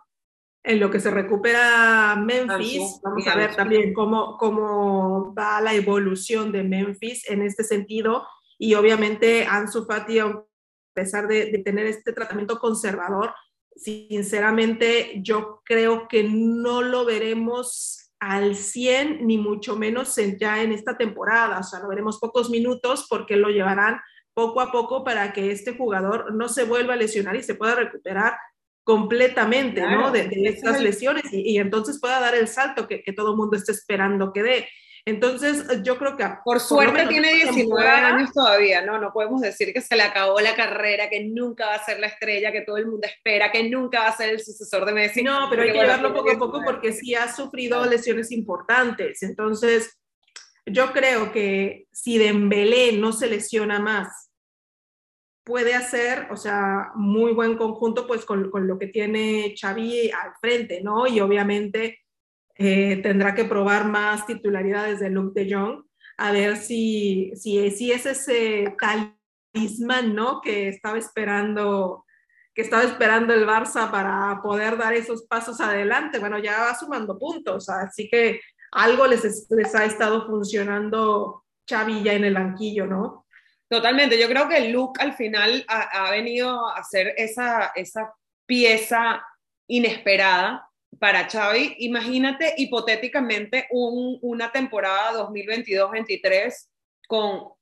en 0.63 0.79
lo 0.79 0.91
que 0.91 0.99
se 0.99 1.09
recupera 1.09 2.15
Memphis. 2.15 2.99
Vamos 3.03 3.27
a 3.27 3.35
ver 3.35 3.55
también 3.55 3.93
cómo, 3.93 4.37
cómo 4.37 5.33
va 5.33 5.59
la 5.61 5.73
evolución 5.73 6.51
de 6.51 6.63
Memphis 6.63 7.27
en 7.29 7.41
este 7.41 7.63
sentido. 7.63 8.27
Y 8.59 8.75
obviamente 8.75 9.45
Ansu 9.45 9.85
Fati, 9.85 10.19
a 10.19 10.43
pesar 10.93 11.27
de, 11.27 11.51
de 11.51 11.57
tener 11.59 11.87
este 11.87 12.13
tratamiento 12.13 12.59
conservador, 12.59 13.33
sinceramente 13.75 15.21
yo 15.23 15.61
creo 15.65 16.07
que 16.07 16.23
no 16.23 16.81
lo 16.83 17.05
veremos 17.05 18.01
al 18.19 18.55
100, 18.55 19.25
ni 19.25 19.39
mucho 19.39 19.75
menos 19.75 20.15
ya 20.39 20.61
en 20.61 20.71
esta 20.71 20.95
temporada. 20.95 21.59
O 21.59 21.63
sea, 21.63 21.79
lo 21.79 21.87
veremos 21.87 22.19
pocos 22.19 22.51
minutos 22.51 23.07
porque 23.09 23.35
lo 23.35 23.49
llevarán 23.49 23.99
poco 24.33 24.61
a 24.61 24.71
poco 24.71 25.03
para 25.03 25.33
que 25.33 25.51
este 25.51 25.75
jugador 25.75 26.33
no 26.33 26.49
se 26.49 26.63
vuelva 26.63 26.93
a 26.93 26.97
lesionar 26.97 27.35
y 27.35 27.43
se 27.43 27.55
pueda 27.55 27.75
recuperar 27.75 28.37
completamente, 28.83 29.81
¿no? 29.81 30.11
De, 30.11 30.29
estas 30.45 30.81
lesiones 30.81 31.25
y, 31.31 31.57
entonces 31.57 31.99
pueda 31.99 32.19
dar 32.19 32.35
el 32.35 32.47
salto 32.47 32.87
que, 32.87 33.03
que 33.03 33.13
todo 33.13 33.31
el 33.31 33.37
mundo 33.37 33.57
está 33.57 33.71
esperando 33.71 34.33
que 34.33 34.43
dé. 34.43 34.67
Entonces, 35.05 35.65
yo 35.83 35.97
creo 35.97 36.15
que... 36.15 36.25
Por 36.43 36.59
suerte 36.59 37.07
tiene 37.07 37.33
19 37.33 37.87
años 37.87 38.31
todavía, 38.33 38.83
¿no? 38.83 38.99
No 38.99 39.11
podemos 39.11 39.41
decir 39.41 39.73
que 39.73 39.81
se 39.81 39.95
le 39.95 40.03
acabó 40.03 40.39
la 40.39 40.55
carrera, 40.55 41.09
que 41.09 41.23
nunca 41.23 41.67
va 41.67 41.75
a 41.75 41.85
ser 41.85 41.99
la 41.99 42.07
estrella, 42.07 42.51
que 42.51 42.61
todo 42.61 42.77
el 42.77 42.85
mundo 42.85 43.07
espera, 43.07 43.51
que 43.51 43.67
nunca 43.67 44.01
va 44.01 44.07
a 44.09 44.17
ser 44.17 44.29
el 44.29 44.39
sucesor 44.39 44.85
de 44.85 44.93
Messi. 44.93 45.23
No, 45.23 45.47
pero 45.49 45.63
hay 45.63 45.71
que 45.71 45.79
llevarlo 45.79 46.13
poco 46.13 46.31
a 46.31 46.37
poco 46.37 46.61
porque 46.63 46.93
sí 46.93 47.15
ha 47.15 47.33
sufrido 47.33 47.83
lesiones 47.85 48.31
importantes. 48.31 49.23
Entonces, 49.23 49.99
yo 50.65 50.91
creo 50.91 51.31
que 51.31 51.87
si 51.91 52.17
Dembélé 52.17 52.97
no 52.97 53.11
se 53.13 53.27
lesiona 53.27 53.79
más, 53.79 54.31
puede 55.43 55.73
hacer, 55.73 56.27
o 56.31 56.37
sea, 56.37 56.91
muy 56.95 57.33
buen 57.33 57.57
conjunto 57.57 58.05
pues 58.07 58.25
con, 58.25 58.51
con 58.51 58.67
lo 58.67 58.77
que 58.77 58.87
tiene 58.87 59.55
Xavi 59.59 60.11
al 60.11 60.33
frente, 60.39 60.81
¿no? 60.81 61.07
Y 61.07 61.19
obviamente 61.19 61.99
eh, 62.55 62.97
tendrá 63.01 63.33
que 63.33 63.45
probar 63.45 63.85
más 63.85 64.25
titularidades 64.25 64.99
de 64.99 65.09
Luke 65.09 65.39
de 65.39 65.53
Jong, 65.53 65.83
a 66.17 66.31
ver 66.31 66.57
si, 66.57 67.31
si, 67.35 67.71
si 67.71 67.91
es 67.91 68.05
ese 68.05 68.75
talismán, 68.79 70.13
¿no? 70.13 70.41
Que 70.41 70.67
estaba 70.67 70.97
esperando 70.97 72.05
que 72.53 72.61
estaba 72.61 72.83
esperando 72.83 73.33
el 73.33 73.47
Barça 73.47 73.89
para 73.89 74.41
poder 74.41 74.77
dar 74.77 74.93
esos 74.93 75.23
pasos 75.23 75.61
adelante. 75.61 76.19
Bueno, 76.19 76.37
ya 76.37 76.61
va 76.61 76.75
sumando 76.77 77.17
puntos, 77.17 77.69
así 77.69 78.09
que 78.09 78.41
algo 78.71 79.07
les, 79.07 79.47
les 79.49 79.75
ha 79.75 79.85
estado 79.85 80.25
funcionando 80.25 81.45
Xavi 81.69 82.03
ya 82.03 82.13
en 82.13 82.23
el 82.23 82.33
banquillo, 82.33 82.85
¿no? 82.85 83.25
Totalmente, 83.69 84.19
yo 84.19 84.27
creo 84.27 84.49
que 84.49 84.69
Luke 84.69 85.01
al 85.01 85.13
final 85.13 85.63
ha, 85.67 86.07
ha 86.07 86.11
venido 86.11 86.67
a 86.67 86.83
ser 86.83 87.13
esa, 87.17 87.71
esa 87.75 88.13
pieza 88.45 89.25
inesperada 89.67 90.67
para 90.99 91.29
Xavi. 91.29 91.75
Imagínate 91.79 92.53
hipotéticamente 92.57 93.67
un, 93.71 94.19
una 94.21 94.51
temporada 94.51 95.13
2022-23 95.29 96.67
con 97.07 97.53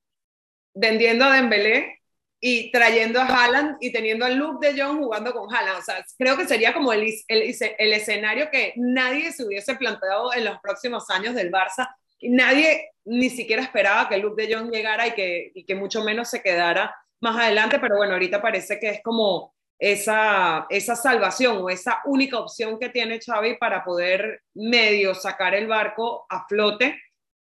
vendiendo 0.74 1.26
a 1.26 1.34
Dembélé 1.34 1.99
y 2.42 2.72
trayendo 2.72 3.20
a 3.20 3.26
Haaland 3.26 3.78
y 3.82 3.92
teniendo 3.92 4.26
a 4.26 4.30
Luke 4.30 4.66
de 4.66 4.82
Jong 4.82 5.00
jugando 5.00 5.34
con 5.34 5.54
Haaland. 5.54 5.80
O 5.80 5.82
sea, 5.82 6.04
creo 6.18 6.38
que 6.38 6.48
sería 6.48 6.74
como 6.74 6.94
el, 6.94 7.04
el, 7.28 7.56
el, 7.78 7.94
escenario 7.94 8.50
que 8.50 8.74
nadie 8.78 9.32
se 9.32 9.46
hubiese 9.46 9.76
planteado 9.76 10.34
en 10.34 10.46
los 10.46 10.60
próximos 10.60 11.10
años 11.10 11.36
del 11.36 11.52
Barça. 11.52 11.90
Nadie 12.22 12.92
ni 13.06 13.30
siquiera 13.30 13.62
esperaba 13.62 14.08
que 14.08 14.18
Luke 14.18 14.42
de 14.42 14.56
Jong 14.56 14.72
llegara 14.72 15.08
y 15.08 15.12
que, 15.12 15.52
y 15.54 15.66
que 15.66 15.76
mucho 15.76 16.04
menos 16.04 16.30
se 16.30 16.42
quedara 16.42 16.96
más 17.22 17.38
adelante, 17.38 17.80
pero 17.80 17.98
bueno, 17.98 18.14
ahorita 18.14 18.42
parece 18.42 18.80
que 18.80 18.90
es 18.90 19.04
como 19.04 19.54
esa, 19.78 20.66
esa 20.70 20.96
salvación 20.96 21.58
o 21.58 21.70
esa 21.70 22.02
única 22.06 22.40
opción 22.40 22.80
que 22.80 22.90
tiene 22.90 23.20
Xavi 23.20 23.58
para 23.58 23.84
poder 23.84 24.44
medio 24.54 25.14
sacar 25.14 25.56
el 25.56 25.68
barco 25.68 26.26
a 26.30 26.46
flote 26.48 27.02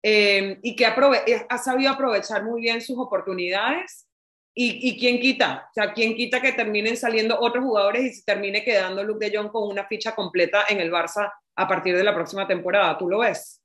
eh, 0.02 0.58
y 0.62 0.76
que 0.76 0.84
ha 0.84 1.58
sabido 1.58 1.92
aprovechar 1.92 2.44
muy 2.44 2.60
bien 2.60 2.82
sus 2.82 2.98
oportunidades 2.98 4.06
y, 4.56 4.88
y 4.88 4.98
quién 4.98 5.20
quita, 5.20 5.66
o 5.68 5.74
sea, 5.74 5.92
quién 5.92 6.14
quita 6.14 6.40
que 6.40 6.52
terminen 6.52 6.96
saliendo 6.96 7.38
otros 7.40 7.64
jugadores 7.64 8.04
y 8.04 8.12
se 8.12 8.24
termine 8.24 8.62
quedando 8.62 9.02
Luke 9.02 9.28
de 9.28 9.36
Jong 9.36 9.50
con 9.50 9.68
una 9.68 9.84
ficha 9.86 10.14
completa 10.14 10.64
en 10.68 10.78
el 10.78 10.92
Barça 10.92 11.32
a 11.56 11.68
partir 11.68 11.96
de 11.96 12.04
la 12.04 12.14
próxima 12.14 12.46
temporada. 12.46 12.96
¿Tú 12.96 13.08
lo 13.08 13.18
ves? 13.18 13.60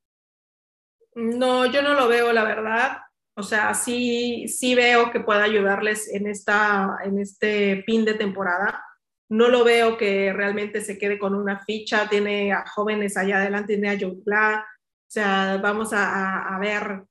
No, 1.14 1.66
yo 1.66 1.82
no 1.82 1.94
lo 1.94 2.08
veo, 2.08 2.32
la 2.32 2.44
verdad. 2.44 2.98
O 3.36 3.42
sea, 3.42 3.72
sí, 3.74 4.48
sí 4.48 4.74
veo 4.74 5.10
que 5.12 5.20
pueda 5.20 5.44
ayudarles 5.44 6.12
en, 6.12 6.26
esta, 6.26 6.98
en 7.04 7.18
este 7.20 7.82
fin 7.84 8.04
de 8.04 8.14
temporada. 8.14 8.84
No 9.28 9.48
lo 9.48 9.62
veo 9.62 9.96
que 9.96 10.32
realmente 10.32 10.80
se 10.80 10.98
quede 10.98 11.18
con 11.18 11.34
una 11.34 11.64
ficha. 11.64 12.08
Tiene 12.08 12.52
a 12.52 12.66
jóvenes 12.66 13.16
allá 13.16 13.38
adelante, 13.38 13.74
tiene 13.74 13.90
a 13.90 13.98
John 14.00 14.20
O 14.26 14.62
sea, 15.06 15.58
vamos 15.62 15.92
a, 15.92 16.54
a 16.54 16.58
ver 16.58 17.04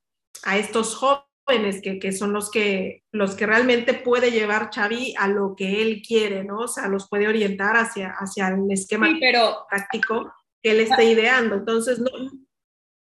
a 0.43 0.57
estos 0.57 0.95
jóvenes 0.95 1.28
que, 1.99 2.11
son 2.11 2.33
los 2.33 2.51
que, 2.51 3.03
los 3.11 3.35
que 3.35 3.45
realmente 3.45 3.93
puede 3.93 4.31
llevar 4.31 4.69
Xavi 4.73 5.15
a 5.17 5.27
lo 5.27 5.55
que 5.55 5.81
él 5.81 6.01
quiere, 6.05 6.43
¿no? 6.43 6.59
O 6.59 6.67
sea, 6.67 6.87
los 6.87 7.09
puede 7.09 7.27
orientar 7.27 7.75
hacia, 7.75 8.11
hacia 8.11 8.49
el 8.49 8.71
esquema 8.71 9.09
pero, 9.19 9.65
táctico 9.69 10.33
que 10.61 10.71
él 10.71 10.81
esté 10.81 11.05
ideando. 11.05 11.55
Entonces, 11.55 11.99
no, 11.99 12.09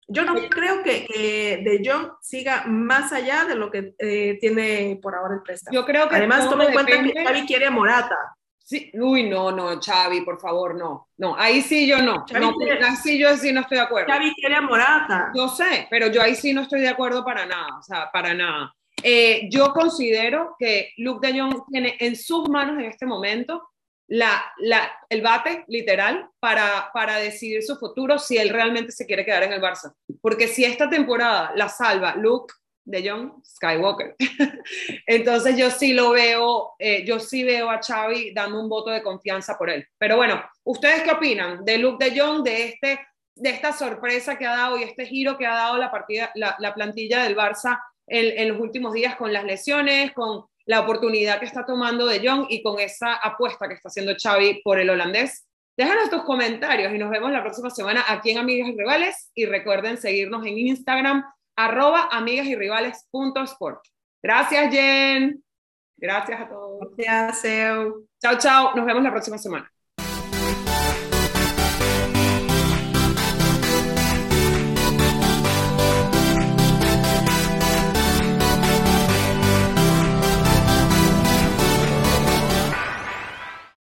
Yo 0.08 0.26
no 0.26 0.36
creo 0.50 0.84
que, 0.84 1.62
De 1.64 1.82
Jong 1.84 2.14
siga 2.22 2.66
más 2.66 3.14
allá 3.14 3.46
de 3.46 3.56
lo 3.56 3.72
que 3.72 3.96
eh, 4.00 4.38
tiene 4.40 5.00
por 5.02 5.16
ahora 5.16 5.36
el 5.36 5.42
préstamo. 5.42 5.74
Yo 5.74 5.86
creo 5.86 6.10
que 6.10 6.16
Además, 6.16 6.50
toma 6.50 6.66
en 6.66 6.74
cuenta 6.74 7.04
que 7.04 7.24
Xavi 7.24 7.46
quiere 7.46 7.68
a 7.68 7.72
Morata. 7.72 8.18
Sí, 8.64 8.90
uy, 8.94 9.30
no, 9.30 9.52
no, 9.52 9.78
Xavi, 9.82 10.22
por 10.22 10.40
favor, 10.40 10.74
no. 10.76 11.10
No, 11.18 11.36
ahí 11.38 11.62
sí 11.62 11.86
yo 11.86 12.02
no. 12.02 12.26
no 12.40 12.54
así 12.88 13.20
yo 13.20 13.36
sí 13.36 13.52
no 13.52 13.62
estoy 13.62 13.78
de 13.78 13.84
acuerdo. 13.84 14.12
Xavi 14.12 14.34
quiere 14.36 14.56
a 14.56 14.62
Morata. 14.62 15.32
Yo 15.36 15.50
sé, 15.50 15.88
pero 15.90 16.08
yo 16.08 16.22
ahí 16.22 16.34
sí 16.34 16.54
no 16.54 16.62
estoy 16.62 16.80
de 16.80 16.88
acuerdo 16.88 17.26
para 17.26 17.46
nada, 17.46 17.78
o 17.78 17.84
sea, 17.84 18.10
para 18.12 18.34
nada. 18.34 18.74
Eh, 19.04 19.50
yo 19.52 19.74
considero 19.74 20.56
que 20.58 20.94
Luke 20.98 21.28
de 21.28 21.40
Jong 21.40 21.66
tiene 21.70 21.98
en 22.00 22.16
sus 22.16 22.48
manos 22.48 22.80
en 22.80 22.86
este 22.86 23.06
momento 23.06 23.70
la, 24.08 24.42
la, 24.60 24.92
el 25.10 25.22
bate, 25.22 25.66
literal, 25.68 26.30
para, 26.40 26.90
para 26.94 27.18
decidir 27.18 27.64
su 27.64 27.76
futuro 27.76 28.18
si 28.18 28.38
él 28.38 28.50
realmente 28.50 28.94
se 28.94 29.06
quiere 29.06 29.26
quedar 29.26 29.44
en 29.44 29.54
el 29.54 29.62
Barça. 29.62 29.94
Porque 30.22 30.48
si 30.48 30.64
esta 30.64 30.90
temporada 30.90 31.52
la 31.56 31.68
salva 31.68 32.16
Luke 32.16 32.54
de 32.86 33.10
John 33.10 33.42
Skywalker, 33.46 34.16
entonces 35.08 35.58
yo 35.58 35.70
sí 35.72 35.94
lo 35.94 36.12
veo, 36.12 36.74
eh, 36.80 37.04
yo 37.06 37.20
sí 37.20 37.44
veo 37.44 37.70
a 37.70 37.82
Xavi 37.82 38.34
dando 38.34 38.60
un 38.60 38.70
voto 38.70 38.90
de 38.90 39.02
confianza 39.04 39.58
por 39.58 39.70
él. 39.70 39.88
Pero 39.98 40.18
bueno, 40.18 40.44
¿ustedes 40.64 41.04
qué 41.04 41.12
opinan 41.12 41.64
de 41.64 41.78
Luke 41.78 42.04
de 42.04 42.20
Jong, 42.20 42.44
de, 42.44 42.66
este, 42.66 43.00
de 43.36 43.50
esta 43.50 43.74
sorpresa 43.74 44.38
que 44.38 44.46
ha 44.46 44.56
dado 44.56 44.78
y 44.78 44.84
este 44.84 45.06
giro 45.06 45.38
que 45.38 45.46
ha 45.46 45.54
dado 45.54 45.78
la, 45.78 45.92
partida, 45.92 46.32
la, 46.36 46.56
la 46.60 46.74
plantilla 46.74 47.24
del 47.24 47.36
Barça 47.36 47.80
en, 48.08 48.48
los 48.50 48.60
últimos 48.60 48.94
días 48.94 49.16
con 49.16 49.32
las 49.32 49.44
lesiones, 49.44 50.12
con 50.14 50.46
la 50.66 50.82
oportunidad 50.82 51.40
que 51.40 51.46
está 51.46 51.66
tomando 51.66 52.06
De 52.06 52.26
Jong 52.26 52.48
y 52.50 52.62
con 52.62 52.80
esa 52.80 53.16
apuesta 53.16 53.68
que 53.68 53.76
está 53.76 53.90
haciendo 53.90 54.14
Xavi 54.22 54.62
por 54.64 54.80
el 54.80 54.90
holandés. 54.90 55.48
Déjanos 55.76 56.10
tus 56.10 56.24
comentarios 56.24 56.94
y 56.94 56.98
nos 56.98 57.10
vemos 57.10 57.32
la 57.32 57.42
próxima 57.42 57.70
semana 57.70 58.06
aquí 58.08 58.32
en 58.32 58.38
Amigas 58.38 58.70
Rivales 58.76 59.32
y 59.34 59.46
recuerden 59.46 59.98
seguirnos 59.98 60.46
en 60.46 60.58
Instagram 60.60 61.24
arroba 61.56 62.10
amigas 62.12 62.48
y 62.48 62.56
rivales 62.56 63.08
Gracias 64.22 64.72
Jen. 64.72 65.44
Gracias 65.98 66.42
a 66.42 66.50
todos. 66.50 66.96
Gracias. 66.98 67.78
Chao, 68.22 68.38
chao. 68.38 68.76
Nos 68.76 68.86
vemos 68.86 69.04
la 69.04 69.12
próxima 69.12 69.38
semana. 69.38 69.73